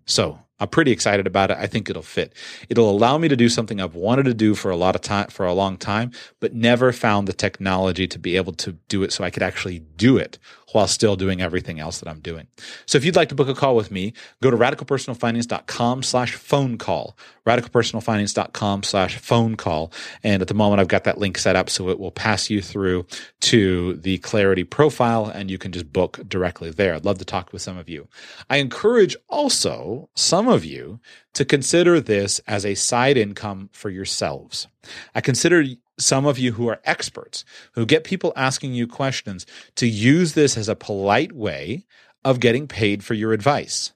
So 0.06 0.38
I'm 0.60 0.68
pretty 0.68 0.92
excited 0.92 1.26
about 1.26 1.50
it. 1.50 1.58
I 1.58 1.66
think 1.66 1.90
it'll 1.90 2.04
fit. 2.04 2.34
It'll 2.70 2.92
allow 2.92 3.18
me 3.18 3.30
to 3.30 3.36
do 3.36 3.50
something 3.50 3.82
I've 3.82 3.96
wanted 3.96 4.26
to 4.26 4.36
do 4.36 4.54
for 4.54 4.70
a 4.70 4.76
lot 4.76 4.96
of 4.96 5.02
time, 5.02 5.30
for 5.30 5.48
a 5.48 5.54
long 5.54 5.76
time, 5.76 6.12
but 6.40 6.54
never 6.54 6.92
found 6.92 7.28
the 7.28 7.34
technology 7.34 8.08
to 8.08 8.20
be 8.20 8.36
able 8.36 8.54
to 8.54 8.74
do 8.90 9.02
it 9.02 9.12
so 9.12 9.24
I 9.24 9.32
could 9.32 9.44
actually 9.44 9.80
do 9.80 10.18
it 10.18 10.38
while 10.72 10.88
still 10.88 11.16
doing 11.16 11.42
everything 11.42 11.80
else 11.80 12.00
that 12.00 12.10
I'm 12.10 12.20
doing. 12.20 12.48
So 12.86 12.98
if 12.98 13.06
you'd 13.06 13.16
like 13.16 13.30
to 13.30 13.36
book 13.36 13.48
a 13.48 13.54
call 13.54 13.76
with 13.76 13.92
me, 13.92 14.14
go 14.42 14.52
to 14.52 14.58
radicalpersonalfinance.com 14.58 16.04
slash 16.04 16.36
phone 16.36 16.78
call, 16.78 17.18
radicalpersonalfinance.com 17.46 18.84
slash 18.84 19.18
phone 19.18 19.56
call. 19.56 19.92
And 20.24 20.42
at 20.42 20.48
the 20.48 20.54
moment, 20.54 20.80
I've 20.80 20.88
got 20.88 21.06
that 21.06 21.18
link 21.18 21.38
set 21.38 21.56
up 21.56 21.70
so 21.70 21.90
it 21.90 22.00
will 22.00 22.12
pass 22.12 22.50
you 22.50 22.62
through 22.62 23.06
to 23.42 23.96
the 23.96 24.18
Clarity 24.20 24.64
profile 24.64 25.26
and 25.26 25.50
you 25.50 25.58
can 25.58 25.72
just 25.72 25.92
book 25.92 26.20
directly 26.28 26.72
there. 26.72 26.94
I'd 26.94 27.06
love 27.06 27.20
to 27.20 27.26
talk 27.26 27.52
with 27.52 27.62
some 27.62 27.78
of 27.78 27.90
you. 27.90 28.08
I 28.50 28.58
encourage 28.58 29.16
also 29.28 30.10
some 30.16 30.48
of 30.48 30.66
you 30.66 31.00
to 31.34 31.46
consider 31.46 32.00
this 32.00 32.40
as 32.48 32.66
a 32.66 32.76
side 32.76 33.18
income 33.18 33.70
for 33.72 33.90
yourselves. 33.90 34.68
I 35.14 35.22
consider 35.22 35.64
some 36.00 36.26
of 36.26 36.40
you 36.40 36.54
who 36.54 36.68
are 36.68 36.82
experts, 36.86 37.46
who 37.74 37.86
get 37.86 38.04
people 38.04 38.34
asking 38.36 38.74
you 38.74 38.88
questions, 38.88 39.46
to 39.76 39.88
use 39.88 40.34
this 40.34 40.58
as 40.58 40.70
a 40.70 40.76
polite 40.76 41.34
way 41.34 41.86
of 42.24 42.40
getting 42.40 42.68
paid 42.68 43.04
for 43.04 43.14
your 43.14 43.34
advice. 43.34 43.94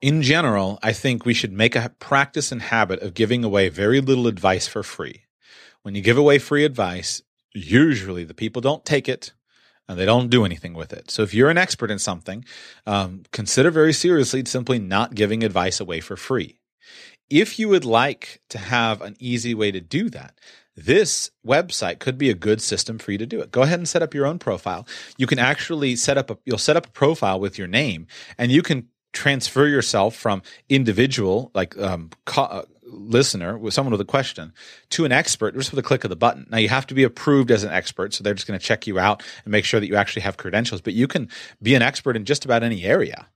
In 0.00 0.22
general, 0.22 0.78
I 0.82 0.92
think 0.92 1.24
we 1.24 1.34
should 1.34 1.52
make 1.52 1.74
a 1.74 1.92
practice 1.98 2.52
and 2.52 2.62
habit 2.62 3.00
of 3.00 3.14
giving 3.14 3.42
away 3.42 3.68
very 3.68 4.00
little 4.00 4.28
advice 4.28 4.68
for 4.68 4.82
free. 4.82 5.24
When 5.82 5.94
you 5.94 6.02
give 6.02 6.18
away 6.18 6.38
free 6.38 6.64
advice, 6.64 7.22
usually 7.52 8.24
the 8.24 8.34
people 8.34 8.62
don't 8.62 8.84
take 8.84 9.08
it 9.08 9.32
and 9.88 9.98
they 9.98 10.04
don't 10.04 10.28
do 10.28 10.44
anything 10.44 10.74
with 10.74 10.92
it. 10.92 11.10
So 11.10 11.22
if 11.22 11.32
you're 11.32 11.50
an 11.50 11.58
expert 11.58 11.90
in 11.90 11.98
something, 11.98 12.44
um, 12.86 13.22
consider 13.32 13.70
very 13.70 13.92
seriously 13.92 14.44
simply 14.44 14.78
not 14.78 15.14
giving 15.14 15.42
advice 15.42 15.80
away 15.80 16.00
for 16.00 16.16
free. 16.16 16.60
If 17.30 17.58
you 17.58 17.68
would 17.68 17.84
like 17.84 18.40
to 18.50 18.58
have 18.58 19.00
an 19.00 19.16
easy 19.18 19.54
way 19.54 19.70
to 19.70 19.80
do 19.80 20.10
that, 20.10 20.38
this 20.84 21.30
website 21.46 21.98
could 21.98 22.18
be 22.18 22.30
a 22.30 22.34
good 22.34 22.60
system 22.62 22.98
for 22.98 23.12
you 23.12 23.18
to 23.18 23.26
do 23.26 23.40
it. 23.40 23.50
Go 23.50 23.62
ahead 23.62 23.78
and 23.78 23.88
set 23.88 24.02
up 24.02 24.14
your 24.14 24.26
own 24.26 24.38
profile. 24.38 24.86
You 25.16 25.26
can 25.26 25.38
actually 25.38 25.96
set 25.96 26.16
up 26.16 26.30
a, 26.30 26.38
you'll 26.44 26.58
set 26.58 26.76
up 26.76 26.86
a 26.86 26.90
profile 26.90 27.40
with 27.40 27.58
your 27.58 27.66
name 27.66 28.06
and 28.36 28.52
you 28.52 28.62
can 28.62 28.88
transfer 29.12 29.66
yourself 29.66 30.14
from 30.14 30.42
individual, 30.68 31.50
like, 31.54 31.76
um, 31.78 32.10
co- 32.26 32.42
uh, 32.42 32.62
listener 32.90 33.58
with 33.58 33.74
someone 33.74 33.92
with 33.92 34.00
a 34.00 34.04
question 34.04 34.52
to 34.90 35.04
an 35.04 35.12
expert 35.12 35.54
just 35.54 35.70
with 35.70 35.78
a 35.78 35.86
click 35.86 36.04
of 36.04 36.10
the 36.10 36.16
button. 36.16 36.46
Now 36.50 36.58
you 36.58 36.68
have 36.68 36.86
to 36.86 36.94
be 36.94 37.04
approved 37.04 37.50
as 37.50 37.64
an 37.64 37.70
expert, 37.70 38.14
so 38.14 38.24
they're 38.24 38.34
just 38.34 38.46
going 38.46 38.58
to 38.58 38.64
check 38.64 38.86
you 38.86 38.98
out 38.98 39.22
and 39.44 39.52
make 39.52 39.64
sure 39.64 39.80
that 39.80 39.88
you 39.88 39.96
actually 39.96 40.22
have 40.22 40.36
credentials, 40.36 40.80
but 40.80 40.94
you 40.94 41.06
can 41.06 41.28
be 41.62 41.74
an 41.74 41.82
expert 41.82 42.16
in 42.16 42.24
just 42.24 42.44
about 42.44 42.62
any 42.62 42.84
area. 42.84 43.26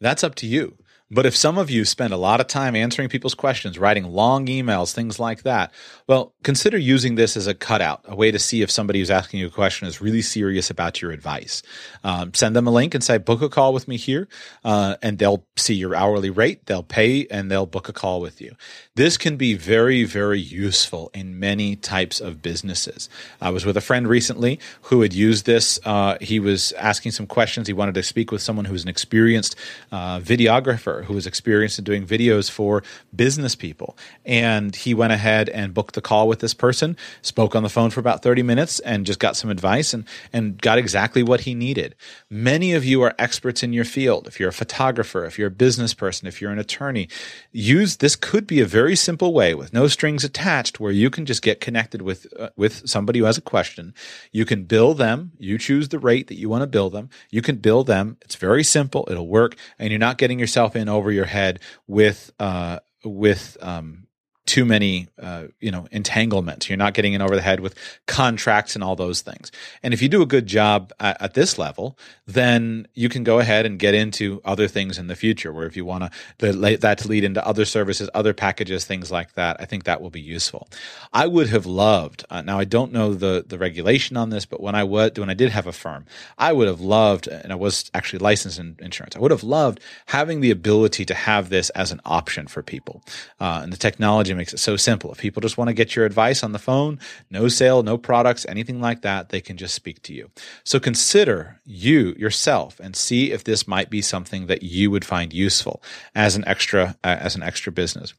That's 0.00 0.24
up 0.24 0.34
to 0.36 0.46
you. 0.46 0.76
But 1.10 1.26
if 1.26 1.36
some 1.36 1.58
of 1.58 1.70
you 1.70 1.84
spend 1.84 2.14
a 2.14 2.16
lot 2.16 2.40
of 2.40 2.46
time 2.46 2.74
answering 2.74 3.10
people's 3.10 3.34
questions, 3.34 3.78
writing 3.78 4.04
long 4.04 4.46
emails, 4.46 4.94
things 4.94 5.20
like 5.20 5.42
that, 5.42 5.70
well, 6.08 6.34
consider 6.42 6.78
using 6.78 7.14
this 7.14 7.36
as 7.36 7.46
a 7.46 7.54
cutout, 7.54 8.00
a 8.06 8.16
way 8.16 8.30
to 8.30 8.38
see 8.38 8.62
if 8.62 8.70
somebody 8.70 9.00
who's 9.00 9.10
asking 9.10 9.40
you 9.40 9.46
a 9.46 9.50
question 9.50 9.86
is 9.86 10.00
really 10.00 10.22
serious 10.22 10.70
about 10.70 11.02
your 11.02 11.10
advice. 11.10 11.62
Um, 12.02 12.32
send 12.32 12.56
them 12.56 12.66
a 12.66 12.70
link 12.70 12.94
and 12.94 13.04
say, 13.04 13.18
book 13.18 13.42
a 13.42 13.50
call 13.50 13.74
with 13.74 13.86
me 13.86 13.98
here, 13.98 14.28
uh, 14.64 14.96
and 15.02 15.18
they'll 15.18 15.44
see 15.56 15.74
your 15.74 15.94
hourly 15.94 16.30
rate, 16.30 16.64
they'll 16.66 16.82
pay, 16.82 17.26
and 17.26 17.50
they'll 17.50 17.66
book 17.66 17.90
a 17.90 17.92
call 17.92 18.22
with 18.22 18.40
you. 18.40 18.56
This 18.96 19.18
can 19.18 19.36
be 19.36 19.54
very, 19.54 20.04
very 20.04 20.40
useful 20.40 21.10
in 21.12 21.38
many 21.38 21.76
types 21.76 22.18
of 22.18 22.40
businesses. 22.40 23.10
I 23.42 23.50
was 23.50 23.66
with 23.66 23.76
a 23.76 23.82
friend 23.82 24.08
recently 24.08 24.58
who 24.82 25.02
had 25.02 25.12
used 25.12 25.44
this. 25.44 25.78
Uh, 25.84 26.16
he 26.22 26.40
was 26.40 26.72
asking 26.72 27.12
some 27.12 27.26
questions. 27.26 27.66
He 27.66 27.74
wanted 27.74 27.94
to 27.96 28.02
speak 28.02 28.32
with 28.32 28.40
someone 28.40 28.64
who's 28.64 28.84
an 28.84 28.88
experienced 28.88 29.54
uh, 29.92 30.18
videographer 30.20 30.93
photographer 30.94 31.06
who 31.06 31.14
was 31.14 31.26
experienced 31.26 31.78
in 31.78 31.84
doing 31.84 32.06
videos 32.06 32.50
for 32.50 32.82
business 33.14 33.54
people. 33.54 33.96
And 34.24 34.74
he 34.74 34.94
went 34.94 35.12
ahead 35.12 35.48
and 35.48 35.74
booked 35.74 35.94
the 35.94 36.00
call 36.00 36.28
with 36.28 36.40
this 36.40 36.54
person, 36.54 36.96
spoke 37.22 37.54
on 37.54 37.62
the 37.62 37.68
phone 37.68 37.90
for 37.90 38.00
about 38.00 38.22
30 38.22 38.42
minutes, 38.42 38.80
and 38.80 39.06
just 39.06 39.18
got 39.18 39.36
some 39.36 39.50
advice 39.50 39.94
and, 39.94 40.04
and 40.32 40.60
got 40.60 40.78
exactly 40.78 41.22
what 41.22 41.40
he 41.40 41.54
needed. 41.54 41.94
Many 42.30 42.74
of 42.74 42.84
you 42.84 43.02
are 43.02 43.14
experts 43.18 43.62
in 43.62 43.72
your 43.72 43.84
field. 43.84 44.26
If 44.26 44.40
you're 44.40 44.50
a 44.50 44.52
photographer, 44.52 45.24
if 45.24 45.38
you're 45.38 45.48
a 45.48 45.64
business 45.64 45.94
person, 45.94 46.28
if 46.28 46.40
you're 46.40 46.52
an 46.52 46.58
attorney, 46.58 47.08
use 47.52 47.96
this 47.96 48.16
could 48.16 48.46
be 48.46 48.60
a 48.60 48.66
very 48.66 48.96
simple 48.96 49.32
way 49.32 49.54
with 49.54 49.72
no 49.72 49.88
strings 49.88 50.24
attached 50.24 50.80
where 50.80 50.92
you 50.92 51.10
can 51.10 51.26
just 51.26 51.42
get 51.42 51.60
connected 51.60 52.02
with, 52.02 52.26
uh, 52.38 52.50
with 52.56 52.88
somebody 52.88 53.18
who 53.18 53.24
has 53.24 53.38
a 53.38 53.42
question. 53.42 53.94
You 54.32 54.44
can 54.44 54.64
bill 54.64 54.94
them. 54.94 55.32
You 55.38 55.58
choose 55.58 55.88
the 55.88 55.98
rate 55.98 56.28
that 56.28 56.38
you 56.38 56.48
want 56.48 56.62
to 56.62 56.66
bill 56.66 56.90
them. 56.90 57.08
You 57.30 57.42
can 57.42 57.56
bill 57.56 57.84
them. 57.84 58.16
It's 58.22 58.36
very 58.36 58.64
simple. 58.64 59.06
It'll 59.10 59.28
work, 59.28 59.56
and 59.78 59.90
you're 59.90 59.98
not 59.98 60.18
getting 60.18 60.38
yourself 60.38 60.76
in 60.76 60.83
over 60.88 61.10
your 61.10 61.24
head 61.24 61.60
with 61.86 62.32
uh, 62.38 62.80
with 63.04 63.56
um, 63.60 64.03
too 64.46 64.64
many, 64.64 65.08
uh, 65.20 65.44
you 65.58 65.70
know, 65.70 65.88
entanglements. 65.90 66.68
You're 66.68 66.76
not 66.76 66.92
getting 66.92 67.14
in 67.14 67.22
over 67.22 67.34
the 67.34 67.40
head 67.40 67.60
with 67.60 67.74
contracts 68.06 68.74
and 68.74 68.84
all 68.84 68.94
those 68.94 69.22
things. 69.22 69.50
And 69.82 69.94
if 69.94 70.02
you 70.02 70.08
do 70.08 70.20
a 70.20 70.26
good 70.26 70.46
job 70.46 70.92
at, 71.00 71.20
at 71.20 71.34
this 71.34 71.56
level, 71.56 71.98
then 72.26 72.86
you 72.94 73.08
can 73.08 73.24
go 73.24 73.38
ahead 73.38 73.64
and 73.64 73.78
get 73.78 73.94
into 73.94 74.42
other 74.44 74.68
things 74.68 74.98
in 74.98 75.06
the 75.06 75.16
future. 75.16 75.52
Where 75.52 75.66
if 75.66 75.76
you 75.76 75.86
want 75.86 76.12
to 76.38 76.52
that 76.76 76.98
to 76.98 77.08
lead 77.08 77.24
into 77.24 77.46
other 77.46 77.64
services, 77.64 78.10
other 78.12 78.34
packages, 78.34 78.84
things 78.84 79.10
like 79.10 79.32
that, 79.34 79.56
I 79.60 79.64
think 79.64 79.84
that 79.84 80.02
will 80.02 80.10
be 80.10 80.20
useful. 80.20 80.68
I 81.12 81.26
would 81.26 81.48
have 81.48 81.64
loved. 81.64 82.24
Uh, 82.28 82.42
now 82.42 82.58
I 82.58 82.64
don't 82.64 82.92
know 82.92 83.14
the 83.14 83.44
the 83.46 83.56
regulation 83.56 84.18
on 84.18 84.28
this, 84.28 84.44
but 84.44 84.60
when 84.60 84.74
I 84.74 84.84
would 84.84 85.16
when 85.18 85.30
I 85.30 85.34
did 85.34 85.52
have 85.52 85.66
a 85.66 85.72
firm, 85.72 86.04
I 86.36 86.52
would 86.52 86.68
have 86.68 86.82
loved, 86.82 87.28
and 87.28 87.50
I 87.50 87.56
was 87.56 87.90
actually 87.94 88.18
licensed 88.18 88.58
in 88.58 88.76
insurance. 88.78 89.16
I 89.16 89.20
would 89.20 89.30
have 89.30 89.44
loved 89.44 89.80
having 90.06 90.40
the 90.42 90.50
ability 90.50 91.06
to 91.06 91.14
have 91.14 91.48
this 91.48 91.70
as 91.70 91.92
an 91.92 92.00
option 92.04 92.46
for 92.46 92.62
people, 92.62 93.02
uh, 93.40 93.60
and 93.62 93.72
the 93.72 93.78
technology 93.78 94.33
makes 94.36 94.52
it 94.52 94.58
so 94.58 94.76
simple. 94.76 95.12
If 95.12 95.18
people 95.18 95.40
just 95.40 95.58
want 95.58 95.68
to 95.68 95.74
get 95.74 95.94
your 95.96 96.04
advice 96.04 96.42
on 96.42 96.52
the 96.52 96.58
phone, 96.58 96.98
no 97.30 97.48
sale, 97.48 97.82
no 97.82 97.98
products, 97.98 98.46
anything 98.48 98.80
like 98.80 99.02
that, 99.02 99.28
they 99.28 99.40
can 99.40 99.56
just 99.56 99.74
speak 99.74 100.02
to 100.02 100.14
you. 100.14 100.30
So 100.64 100.80
consider 100.80 101.60
you 101.64 102.14
yourself 102.18 102.80
and 102.80 102.96
see 102.96 103.32
if 103.32 103.44
this 103.44 103.66
might 103.66 103.90
be 103.90 104.02
something 104.02 104.46
that 104.46 104.62
you 104.62 104.90
would 104.90 105.04
find 105.04 105.32
useful 105.32 105.82
as 106.14 106.36
an 106.36 106.44
extra 106.46 106.96
uh, 107.04 107.16
as 107.20 107.34
an 107.34 107.42
extra 107.42 107.72
business. 107.72 108.14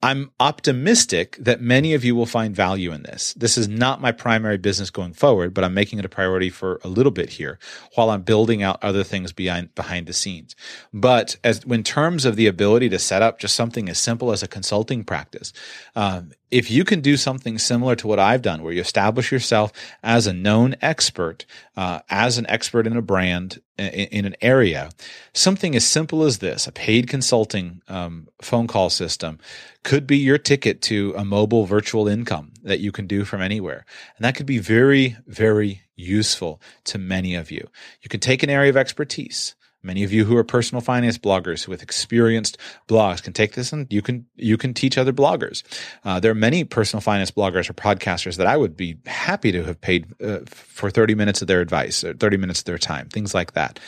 I'm 0.00 0.30
optimistic 0.38 1.36
that 1.40 1.60
many 1.60 1.92
of 1.92 2.04
you 2.04 2.14
will 2.14 2.26
find 2.26 2.54
value 2.54 2.92
in 2.92 3.02
this. 3.02 3.34
This 3.34 3.58
is 3.58 3.66
not 3.66 4.00
my 4.00 4.12
primary 4.12 4.56
business 4.56 4.90
going 4.90 5.12
forward, 5.12 5.52
but 5.52 5.64
I'm 5.64 5.74
making 5.74 5.98
it 5.98 6.04
a 6.04 6.08
priority 6.08 6.50
for 6.50 6.80
a 6.84 6.88
little 6.88 7.10
bit 7.10 7.30
here 7.30 7.58
while 7.94 8.10
I'm 8.10 8.22
building 8.22 8.62
out 8.62 8.82
other 8.82 9.02
things 9.02 9.32
behind 9.32 9.74
behind 9.74 10.06
the 10.06 10.12
scenes. 10.12 10.54
But 10.94 11.36
as 11.42 11.64
in 11.64 11.82
terms 11.82 12.24
of 12.24 12.36
the 12.36 12.46
ability 12.46 12.88
to 12.90 12.98
set 12.98 13.22
up 13.22 13.40
just 13.40 13.56
something 13.56 13.88
as 13.88 13.98
simple 13.98 14.30
as 14.30 14.42
a 14.42 14.48
consulting 14.48 15.02
practice, 15.02 15.52
um, 15.96 16.30
if 16.50 16.70
you 16.70 16.84
can 16.84 17.00
do 17.00 17.16
something 17.16 17.58
similar 17.58 17.94
to 17.96 18.06
what 18.06 18.18
I've 18.18 18.42
done, 18.42 18.62
where 18.62 18.72
you 18.72 18.80
establish 18.80 19.30
yourself 19.30 19.72
as 20.02 20.26
a 20.26 20.32
known 20.32 20.76
expert, 20.80 21.44
uh, 21.76 22.00
as 22.08 22.38
an 22.38 22.46
expert 22.48 22.86
in 22.86 22.96
a 22.96 23.02
brand, 23.02 23.60
in, 23.76 23.86
in, 23.86 24.24
an 24.24 24.36
area, 24.40 24.90
something 25.34 25.76
as 25.76 25.86
simple 25.86 26.22
as 26.22 26.38
this, 26.38 26.66
a 26.66 26.72
paid 26.72 27.08
consulting 27.08 27.82
um, 27.88 28.28
phone 28.40 28.66
call 28.66 28.90
system, 28.90 29.38
could 29.84 30.06
be 30.06 30.16
your 30.16 30.38
ticket 30.38 30.82
to 30.82 31.14
a 31.16 31.24
mobile 31.24 31.66
virtual 31.66 32.08
income 32.08 32.52
that 32.62 32.80
you 32.80 32.92
can 32.92 33.06
do 33.06 33.24
from 33.24 33.42
anywhere. 33.42 33.84
And 34.16 34.24
that 34.24 34.34
could 34.34 34.46
be 34.46 34.58
very, 34.58 35.16
very 35.26 35.82
useful 35.96 36.60
to 36.84 36.98
many 36.98 37.34
of 37.34 37.50
you. 37.50 37.68
You 38.02 38.08
can 38.08 38.20
take 38.20 38.42
an 38.42 38.50
area 38.50 38.70
of 38.70 38.76
expertise 38.76 39.54
Many 39.82 40.02
of 40.02 40.12
you 40.12 40.24
who 40.24 40.36
are 40.36 40.44
personal 40.44 40.80
finance 40.80 41.18
bloggers 41.18 41.68
with 41.68 41.82
experienced 41.82 42.58
blogs 42.88 43.22
can 43.22 43.32
take 43.32 43.54
this 43.54 43.72
and 43.72 43.86
you 43.92 44.02
can 44.02 44.26
you 44.34 44.56
can 44.56 44.74
teach 44.74 44.98
other 44.98 45.12
bloggers. 45.12 45.62
Uh, 46.04 46.18
there 46.18 46.32
are 46.32 46.36
many 46.36 46.64
personal 46.64 47.00
finance 47.00 47.30
bloggers 47.30 47.70
or 47.70 47.74
podcasters 47.74 48.36
that 48.36 48.46
I 48.46 48.56
would 48.56 48.76
be 48.76 48.96
happy 49.06 49.52
to 49.52 49.62
have 49.64 49.80
paid 49.80 50.06
uh, 50.22 50.40
for 50.46 50.90
30 50.90 51.14
minutes 51.14 51.42
of 51.42 51.48
their 51.48 51.60
advice, 51.60 52.02
or 52.02 52.14
30 52.14 52.36
minutes 52.36 52.60
of 52.60 52.64
their 52.64 52.78
time, 52.78 53.08
things 53.08 53.34
like 53.34 53.52
that 53.52 53.78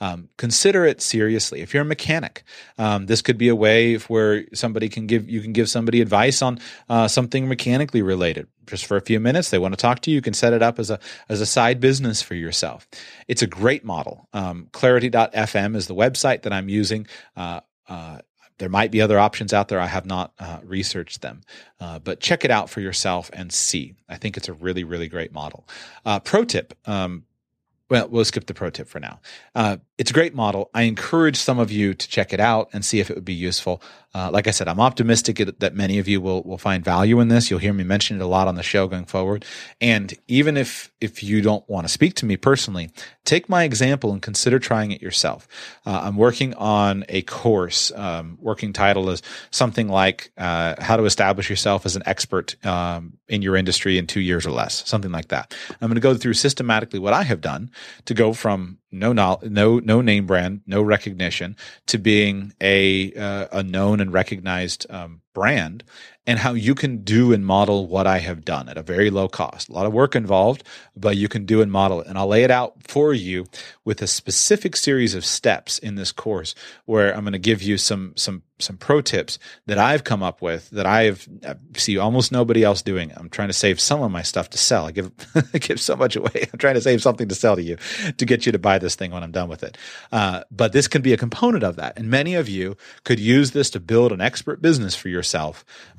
um, 0.00 0.28
consider 0.36 0.84
it 0.84 1.00
seriously. 1.00 1.60
If 1.60 1.74
you're 1.74 1.82
a 1.82 1.86
mechanic, 1.86 2.44
um, 2.78 3.06
this 3.06 3.22
could 3.22 3.38
be 3.38 3.48
a 3.48 3.56
way 3.56 3.96
where 3.96 4.44
somebody 4.54 4.88
can 4.88 5.06
give 5.06 5.28
you 5.28 5.40
can 5.40 5.52
give 5.52 5.68
somebody 5.68 6.00
advice 6.00 6.42
on 6.42 6.58
uh, 6.88 7.08
something 7.08 7.48
mechanically 7.48 8.02
related. 8.02 8.48
Just 8.66 8.86
for 8.86 8.96
a 8.96 9.00
few 9.00 9.20
minutes, 9.20 9.50
they 9.50 9.58
want 9.58 9.72
to 9.72 9.80
talk 9.80 10.00
to 10.00 10.10
you. 10.10 10.16
You 10.16 10.22
can 10.22 10.34
set 10.34 10.52
it 10.52 10.62
up 10.62 10.78
as 10.78 10.90
a 10.90 10.98
as 11.28 11.40
a 11.40 11.46
side 11.46 11.80
business 11.80 12.22
for 12.22 12.34
yourself. 12.34 12.88
It's 13.28 13.42
a 13.42 13.46
great 13.46 13.84
model. 13.84 14.28
Um, 14.32 14.68
Clarity.fm 14.72 15.76
is 15.76 15.86
the 15.86 15.94
website 15.94 16.42
that 16.42 16.52
I'm 16.52 16.68
using. 16.68 17.06
Uh, 17.36 17.60
uh, 17.88 18.18
there 18.58 18.68
might 18.68 18.90
be 18.90 19.00
other 19.00 19.18
options 19.18 19.52
out 19.52 19.68
there. 19.68 19.80
I 19.80 19.86
have 19.86 20.06
not 20.06 20.32
uh, 20.38 20.60
researched 20.62 21.22
them, 21.22 21.42
uh, 21.80 21.98
but 21.98 22.20
check 22.20 22.44
it 22.44 22.50
out 22.50 22.70
for 22.70 22.80
yourself 22.80 23.30
and 23.32 23.52
see. 23.52 23.94
I 24.08 24.16
think 24.16 24.36
it's 24.36 24.48
a 24.48 24.52
really, 24.52 24.84
really 24.84 25.08
great 25.08 25.32
model. 25.32 25.66
Uh, 26.04 26.20
pro 26.20 26.44
tip 26.44 26.72
um, 26.86 27.24
well, 27.90 28.08
we'll 28.08 28.24
skip 28.24 28.46
the 28.46 28.54
pro 28.54 28.70
tip 28.70 28.88
for 28.88 29.00
now. 29.00 29.20
Uh, 29.54 29.76
it's 29.96 30.10
a 30.10 30.14
great 30.14 30.34
model. 30.34 30.70
I 30.74 30.82
encourage 30.82 31.36
some 31.36 31.60
of 31.60 31.70
you 31.70 31.94
to 31.94 32.08
check 32.08 32.32
it 32.32 32.40
out 32.40 32.68
and 32.72 32.84
see 32.84 32.98
if 32.98 33.10
it 33.10 33.14
would 33.14 33.24
be 33.24 33.32
useful. 33.34 33.80
Uh, 34.12 34.30
like 34.32 34.46
I 34.46 34.50
said, 34.50 34.68
I'm 34.68 34.80
optimistic 34.80 35.38
that 35.58 35.74
many 35.74 35.98
of 35.98 36.06
you 36.06 36.20
will 36.20 36.42
will 36.42 36.58
find 36.58 36.84
value 36.84 37.20
in 37.20 37.28
this. 37.28 37.50
You'll 37.50 37.60
hear 37.60 37.72
me 37.72 37.82
mention 37.84 38.20
it 38.20 38.22
a 38.22 38.26
lot 38.26 38.46
on 38.46 38.54
the 38.54 38.62
show 38.62 38.86
going 38.86 39.06
forward. 39.06 39.44
And 39.80 40.14
even 40.28 40.56
if 40.56 40.92
if 41.00 41.22
you 41.22 41.42
don't 41.42 41.68
want 41.68 41.86
to 41.86 41.92
speak 41.92 42.14
to 42.16 42.26
me 42.26 42.36
personally, 42.36 42.90
take 43.24 43.48
my 43.48 43.64
example 43.64 44.12
and 44.12 44.22
consider 44.22 44.58
trying 44.58 44.92
it 44.92 45.02
yourself. 45.02 45.48
Uh, 45.84 46.02
I'm 46.04 46.16
working 46.16 46.54
on 46.54 47.04
a 47.08 47.22
course. 47.22 47.90
Um, 47.94 48.38
working 48.40 48.72
title 48.72 49.10
is 49.10 49.22
something 49.50 49.88
like 49.88 50.30
uh, 50.36 50.74
"How 50.78 50.96
to 50.96 51.04
Establish 51.04 51.50
Yourself 51.50 51.86
as 51.86 51.96
an 51.96 52.02
Expert 52.06 52.54
um, 52.64 53.14
in 53.28 53.42
Your 53.42 53.56
Industry 53.56 53.98
in 53.98 54.06
Two 54.06 54.20
Years 54.20 54.46
or 54.46 54.52
Less," 54.52 54.86
something 54.88 55.12
like 55.12 55.28
that. 55.28 55.54
I'm 55.70 55.88
going 55.88 55.94
to 55.94 56.00
go 56.00 56.14
through 56.14 56.34
systematically 56.34 57.00
what 57.00 57.14
I 57.14 57.24
have 57.24 57.40
done 57.40 57.70
to 58.04 58.14
go 58.14 58.32
from 58.32 58.78
no 58.98 59.12
no 59.12 59.78
no 59.80 60.00
name 60.00 60.26
brand, 60.26 60.62
no 60.66 60.82
recognition, 60.82 61.56
to 61.86 61.98
being 61.98 62.54
a 62.60 63.12
uh, 63.14 63.48
a 63.52 63.62
known 63.62 64.00
and 64.00 64.12
recognized 64.12 64.86
um, 64.90 65.20
brand 65.34 65.84
and 66.26 66.38
how 66.38 66.54
you 66.54 66.74
can 66.74 66.98
do 66.98 67.32
and 67.32 67.44
model 67.44 67.86
what 67.86 68.06
I 68.06 68.18
have 68.18 68.44
done 68.44 68.68
at 68.68 68.78
a 68.78 68.82
very 68.82 69.10
low 69.10 69.28
cost. 69.28 69.68
A 69.68 69.72
lot 69.72 69.86
of 69.86 69.92
work 69.92 70.16
involved, 70.16 70.62
but 70.96 71.16
you 71.16 71.28
can 71.28 71.44
do 71.44 71.60
and 71.60 71.70
model 71.70 72.00
it. 72.00 72.06
And 72.06 72.16
I'll 72.16 72.26
lay 72.26 72.44
it 72.44 72.50
out 72.50 72.74
for 72.82 73.12
you 73.12 73.46
with 73.84 74.00
a 74.00 74.06
specific 74.06 74.76
series 74.76 75.14
of 75.14 75.24
steps 75.24 75.78
in 75.78 75.96
this 75.96 76.12
course 76.12 76.54
where 76.86 77.14
I'm 77.14 77.24
going 77.24 77.32
to 77.32 77.38
give 77.38 77.62
you 77.62 77.76
some 77.76 78.14
some 78.16 78.42
some 78.60 78.76
pro 78.76 79.00
tips 79.00 79.38
that 79.66 79.78
I've 79.78 80.04
come 80.04 80.22
up 80.22 80.40
with 80.40 80.70
that 80.70 80.86
I've 80.86 81.28
I 81.46 81.56
see 81.76 81.98
almost 81.98 82.32
nobody 82.32 82.62
else 82.62 82.82
doing. 82.82 83.12
I'm 83.16 83.28
trying 83.28 83.48
to 83.48 83.54
save 83.54 83.80
some 83.80 84.00
of 84.00 84.10
my 84.10 84.22
stuff 84.22 84.48
to 84.50 84.58
sell. 84.58 84.86
I 84.86 84.92
give 84.92 85.10
I 85.52 85.58
give 85.58 85.80
so 85.80 85.96
much 85.96 86.16
away. 86.16 86.48
I'm 86.52 86.58
trying 86.58 86.74
to 86.74 86.80
save 86.80 87.02
something 87.02 87.28
to 87.28 87.34
sell 87.34 87.56
to 87.56 87.62
you 87.62 87.76
to 88.16 88.24
get 88.24 88.46
you 88.46 88.52
to 88.52 88.58
buy 88.58 88.78
this 88.78 88.94
thing 88.94 89.10
when 89.10 89.22
I'm 89.22 89.32
done 89.32 89.48
with 89.48 89.62
it. 89.62 89.76
Uh, 90.10 90.44
but 90.50 90.72
this 90.72 90.88
can 90.88 91.02
be 91.02 91.12
a 91.12 91.18
component 91.18 91.64
of 91.64 91.76
that, 91.76 91.98
and 91.98 92.08
many 92.08 92.34
of 92.34 92.48
you 92.48 92.76
could 93.02 93.20
use 93.20 93.50
this 93.50 93.70
to 93.70 93.80
build 93.80 94.12
an 94.12 94.20
expert 94.20 94.62
business 94.62 94.94
for 94.94 95.08
yourself, 95.08 95.23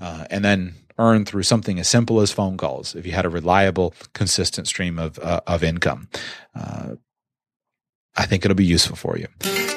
uh, 0.02 0.26
and 0.30 0.44
then 0.44 0.76
earn 0.98 1.26
through 1.26 1.44
something 1.44 1.80
as 1.80 1.88
simple 1.88 2.22
as 2.22 2.32
phone 2.32 2.58
calls. 2.58 2.96
If 2.96 3.06
you 3.06 3.12
had 3.12 3.26
a 3.26 3.30
reliable, 3.30 3.94
consistent 4.14 4.68
stream 4.68 5.00
of 5.00 5.20
uh, 5.20 5.42
of 5.48 5.64
income. 5.64 6.08
Uh, 6.56 6.96
I 8.18 8.26
think 8.26 8.46
it'll 8.46 8.56
be 8.56 8.66
useful 8.66 8.96
for 8.96 9.18
you. 9.18 9.28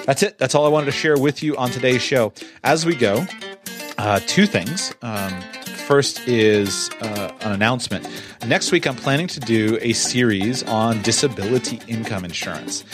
That's 0.06 0.22
it. 0.22 0.38
That's 0.38 0.54
all 0.54 0.64
I 0.64 0.68
wanted 0.68 0.86
to 0.86 0.92
share 0.92 1.18
with 1.18 1.42
you 1.42 1.56
on 1.56 1.70
today's 1.70 2.02
show. 2.02 2.32
As 2.62 2.86
we 2.86 2.94
go, 2.94 3.26
uh, 3.98 4.20
two 4.26 4.46
things. 4.46 4.94
Um, 5.02 5.32
first 5.88 6.26
is 6.28 6.88
uh, 7.00 7.32
an 7.40 7.52
announcement. 7.52 8.08
Next 8.46 8.70
week, 8.70 8.86
I'm 8.86 8.94
planning 8.94 9.26
to 9.26 9.40
do 9.40 9.78
a 9.80 9.92
series 9.92 10.62
on 10.62 11.02
disability 11.02 11.80
income 11.88 12.24
insurance. 12.24 12.84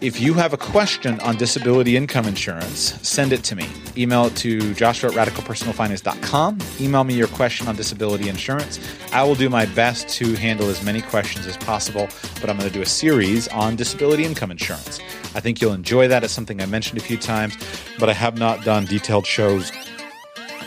If 0.00 0.20
you 0.20 0.32
have 0.34 0.52
a 0.52 0.56
question 0.56 1.18
on 1.20 1.34
disability 1.38 1.96
income 1.96 2.26
insurance, 2.26 2.94
send 3.02 3.32
it 3.32 3.42
to 3.42 3.56
me. 3.56 3.66
Email 3.96 4.26
it 4.26 4.36
to 4.36 4.72
joshua 4.74 5.10
at 5.10 5.16
radicalpersonalfinance.com. 5.16 6.58
Email 6.80 7.02
me 7.02 7.14
your 7.14 7.26
question 7.26 7.66
on 7.66 7.74
disability 7.74 8.28
insurance. 8.28 8.78
I 9.12 9.24
will 9.24 9.34
do 9.34 9.50
my 9.50 9.66
best 9.66 10.08
to 10.10 10.34
handle 10.34 10.68
as 10.68 10.84
many 10.84 11.02
questions 11.02 11.48
as 11.48 11.56
possible, 11.56 12.08
but 12.40 12.48
I'm 12.48 12.56
going 12.56 12.68
to 12.68 12.72
do 12.72 12.80
a 12.80 12.86
series 12.86 13.48
on 13.48 13.74
disability 13.74 14.24
income 14.24 14.52
insurance. 14.52 15.00
I 15.34 15.40
think 15.40 15.60
you'll 15.60 15.74
enjoy 15.74 16.06
that. 16.06 16.22
It's 16.22 16.32
something 16.32 16.62
I 16.62 16.66
mentioned 16.66 17.00
a 17.00 17.02
few 17.02 17.16
times, 17.16 17.56
but 17.98 18.08
I 18.08 18.12
have 18.12 18.38
not 18.38 18.64
done 18.64 18.84
detailed 18.84 19.26
shows 19.26 19.72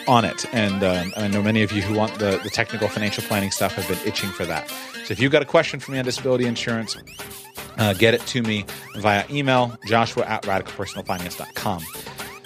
on 0.07 0.25
it. 0.25 0.45
And 0.53 0.83
um, 0.83 1.13
I 1.17 1.27
know 1.27 1.41
many 1.41 1.63
of 1.63 1.71
you 1.71 1.81
who 1.81 1.95
want 1.95 2.19
the, 2.19 2.39
the 2.43 2.49
technical 2.49 2.87
financial 2.87 3.23
planning 3.23 3.51
stuff 3.51 3.73
have 3.73 3.87
been 3.87 4.07
itching 4.07 4.29
for 4.29 4.45
that. 4.45 4.69
So 5.05 5.11
if 5.11 5.19
you've 5.19 5.31
got 5.31 5.41
a 5.41 5.45
question 5.45 5.79
for 5.79 5.91
me 5.91 5.99
on 5.99 6.05
disability 6.05 6.45
insurance, 6.45 6.97
uh, 7.77 7.93
get 7.93 8.13
it 8.13 8.21
to 8.27 8.41
me 8.41 8.65
via 8.97 9.25
email, 9.29 9.77
joshua 9.85 10.25
at 10.25 10.43
radicalpersonalfinance.com. 10.43 11.83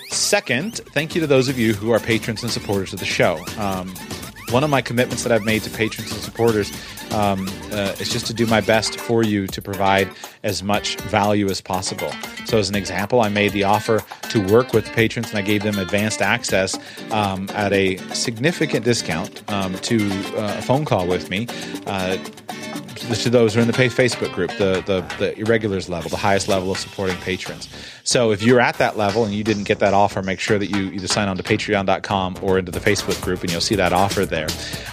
Second, 0.09 0.75
thank 0.93 1.13
you 1.13 1.21
to 1.21 1.27
those 1.27 1.49
of 1.49 1.59
you 1.59 1.73
who 1.73 1.91
are 1.91 1.99
patrons 1.99 2.41
and 2.41 2.51
supporters 2.51 2.93
of 2.93 2.99
the 2.99 3.05
show. 3.05 3.43
Um, 3.57 3.93
one 4.51 4.63
of 4.63 4.69
my 4.69 4.81
commitments 4.81 5.23
that 5.23 5.31
I've 5.31 5.43
made 5.43 5.63
to 5.63 5.69
patrons 5.69 6.11
and 6.11 6.21
supporters 6.21 6.71
um, 7.11 7.47
uh, 7.71 7.95
is 7.99 8.09
just 8.09 8.25
to 8.27 8.33
do 8.33 8.45
my 8.45 8.61
best 8.61 8.99
for 8.99 9.23
you 9.23 9.47
to 9.47 9.61
provide 9.61 10.09
as 10.43 10.63
much 10.63 10.97
value 11.01 11.49
as 11.49 11.61
possible. 11.61 12.11
So, 12.45 12.57
as 12.57 12.69
an 12.69 12.75
example, 12.75 13.21
I 13.21 13.29
made 13.29 13.53
the 13.53 13.63
offer 13.63 14.03
to 14.29 14.47
work 14.47 14.73
with 14.73 14.85
patrons 14.93 15.29
and 15.29 15.37
I 15.37 15.41
gave 15.41 15.63
them 15.63 15.79
advanced 15.79 16.21
access 16.21 16.77
um, 17.11 17.49
at 17.53 17.73
a 17.73 17.97
significant 18.13 18.85
discount 18.85 19.43
um, 19.51 19.73
to 19.79 20.09
uh, 20.37 20.55
a 20.57 20.61
phone 20.61 20.85
call 20.85 21.07
with 21.07 21.29
me. 21.29 21.47
Uh, 21.85 22.17
to 22.95 23.29
those 23.29 23.53
who 23.53 23.59
are 23.59 23.61
in 23.61 23.67
the 23.67 23.73
Facebook 23.73 24.33
group, 24.33 24.51
the, 24.57 24.83
the 24.85 25.01
the 25.19 25.37
irregulars 25.39 25.89
level, 25.89 26.09
the 26.09 26.17
highest 26.17 26.47
level 26.47 26.71
of 26.71 26.77
supporting 26.77 27.17
patrons. 27.17 27.69
So 28.03 28.31
if 28.31 28.43
you're 28.43 28.59
at 28.59 28.77
that 28.77 28.97
level 28.97 29.25
and 29.25 29.33
you 29.33 29.43
didn't 29.43 29.63
get 29.63 29.79
that 29.79 29.93
offer, 29.93 30.21
make 30.21 30.39
sure 30.39 30.59
that 30.59 30.67
you 30.67 30.91
either 30.91 31.07
sign 31.07 31.27
on 31.27 31.37
to 31.37 31.43
Patreon.com 31.43 32.37
or 32.41 32.59
into 32.59 32.71
the 32.71 32.79
Facebook 32.79 33.21
group, 33.23 33.41
and 33.41 33.51
you'll 33.51 33.61
see 33.61 33.75
that 33.75 33.93
offer 33.93 34.25
there. 34.25 34.47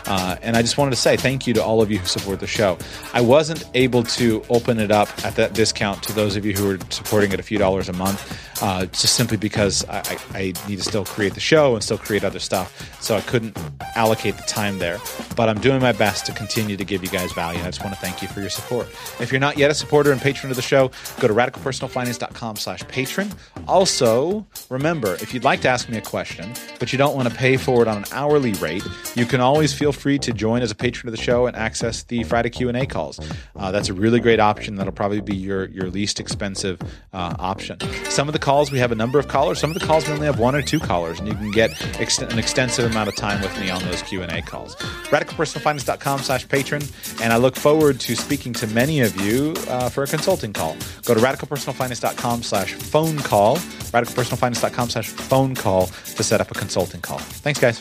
Uh, 0.06 0.36
and 0.42 0.56
I 0.56 0.62
just 0.62 0.78
wanted 0.78 0.92
to 0.92 0.96
say 0.96 1.16
thank 1.16 1.46
you 1.46 1.54
to 1.54 1.62
all 1.62 1.82
of 1.82 1.90
you 1.90 1.98
who 1.98 2.06
support 2.06 2.40
the 2.40 2.46
show. 2.46 2.78
I 3.12 3.20
wasn't 3.20 3.64
able 3.74 4.02
to 4.04 4.42
open 4.48 4.78
it 4.78 4.90
up 4.90 5.08
at 5.24 5.36
that 5.36 5.52
discount 5.52 6.02
to 6.04 6.12
those 6.12 6.36
of 6.36 6.46
you 6.46 6.54
who 6.54 6.70
are 6.70 6.78
supporting 6.90 7.32
it 7.32 7.40
a 7.40 7.42
few 7.42 7.58
dollars 7.58 7.88
a 7.88 7.92
month, 7.92 8.38
uh, 8.62 8.86
just 8.86 9.14
simply 9.14 9.36
because 9.36 9.84
I, 9.88 9.98
I, 9.98 10.18
I 10.34 10.42
need 10.68 10.76
to 10.76 10.84
still 10.84 11.04
create 11.04 11.34
the 11.34 11.40
show 11.40 11.74
and 11.74 11.84
still 11.84 11.98
create 11.98 12.24
other 12.24 12.38
stuff. 12.38 12.98
So 13.02 13.16
I 13.16 13.20
couldn't 13.20 13.56
allocate 13.94 14.36
the 14.36 14.42
time 14.44 14.78
there. 14.78 14.98
But 15.36 15.48
I'm 15.48 15.60
doing 15.60 15.82
my 15.82 15.92
best 15.92 16.26
to 16.26 16.32
continue 16.32 16.76
to 16.76 16.84
give 16.84 17.02
you 17.02 17.10
guys 17.10 17.32
value. 17.32 17.60
I 17.60 17.66
just 17.66 17.84
want 17.84 17.91
to 17.94 18.00
thank 18.00 18.22
you 18.22 18.28
for 18.28 18.40
your 18.40 18.50
support. 18.50 18.88
If 19.20 19.30
you're 19.32 19.40
not 19.40 19.58
yet 19.58 19.70
a 19.70 19.74
supporter 19.74 20.12
and 20.12 20.20
patron 20.20 20.50
of 20.50 20.56
the 20.56 20.62
show, 20.62 20.90
go 21.20 21.28
to 21.28 21.34
radicalpersonalfinance.com 21.34 22.56
slash 22.56 22.86
patron. 22.88 23.32
Also, 23.68 24.46
remember, 24.68 25.14
if 25.14 25.32
you'd 25.34 25.44
like 25.44 25.60
to 25.62 25.68
ask 25.68 25.88
me 25.88 25.98
a 25.98 26.02
question, 26.02 26.52
but 26.78 26.92
you 26.92 26.98
don't 26.98 27.14
want 27.14 27.28
to 27.28 27.34
pay 27.34 27.56
for 27.56 27.82
it 27.82 27.88
on 27.88 27.98
an 27.98 28.04
hourly 28.12 28.52
rate, 28.54 28.82
you 29.14 29.26
can 29.26 29.40
always 29.40 29.72
feel 29.72 29.92
free 29.92 30.18
to 30.18 30.32
join 30.32 30.62
as 30.62 30.70
a 30.70 30.74
patron 30.74 31.08
of 31.08 31.16
the 31.16 31.22
show 31.22 31.46
and 31.46 31.56
access 31.56 32.02
the 32.04 32.22
Friday 32.24 32.50
Q&A 32.50 32.86
calls. 32.86 33.20
Uh, 33.56 33.70
that's 33.70 33.88
a 33.88 33.94
really 33.94 34.20
great 34.20 34.40
option. 34.40 34.76
That'll 34.76 34.92
probably 34.92 35.20
be 35.20 35.36
your, 35.36 35.66
your 35.68 35.88
least 35.88 36.20
expensive 36.20 36.80
uh, 37.12 37.34
option. 37.38 37.78
Some 38.10 38.28
of 38.28 38.32
the 38.32 38.38
calls, 38.38 38.70
we 38.70 38.78
have 38.78 38.92
a 38.92 38.96
number 38.96 39.18
of 39.18 39.28
callers. 39.28 39.58
Some 39.58 39.70
of 39.70 39.78
the 39.78 39.86
calls, 39.86 40.06
we 40.06 40.14
only 40.14 40.26
have 40.26 40.38
one 40.38 40.54
or 40.54 40.62
two 40.62 40.80
callers, 40.80 41.18
and 41.18 41.28
you 41.28 41.34
can 41.34 41.50
get 41.50 41.70
ex- 42.00 42.18
an 42.18 42.38
extensive 42.38 42.90
amount 42.90 43.08
of 43.08 43.16
time 43.16 43.40
with 43.40 43.58
me 43.60 43.70
on 43.70 43.82
those 43.84 44.02
Q&A 44.02 44.42
calls. 44.42 44.74
RadicalPersonalFinance.com 44.76 46.20
slash 46.20 46.48
patron, 46.48 46.82
and 47.22 47.32
I 47.32 47.36
look 47.36 47.56
forward 47.82 47.98
to 47.98 48.14
speaking 48.14 48.52
to 48.52 48.68
many 48.68 49.00
of 49.00 49.20
you 49.20 49.54
uh, 49.66 49.88
for 49.88 50.04
a 50.04 50.06
consulting 50.06 50.52
call. 50.52 50.76
Go 51.04 51.14
to 51.14 51.20
RadicalPersonalFinance.com 51.20 52.44
slash 52.44 52.74
phone 52.74 53.18
call, 53.18 53.56
RadicalPersonalFinance.com 53.56 54.88
slash 54.88 55.08
phone 55.08 55.56
call 55.56 55.86
to 55.86 56.22
set 56.22 56.40
up 56.40 56.52
a 56.52 56.54
consulting 56.54 57.00
call. 57.00 57.18
Thanks, 57.18 57.58
guys. 57.58 57.80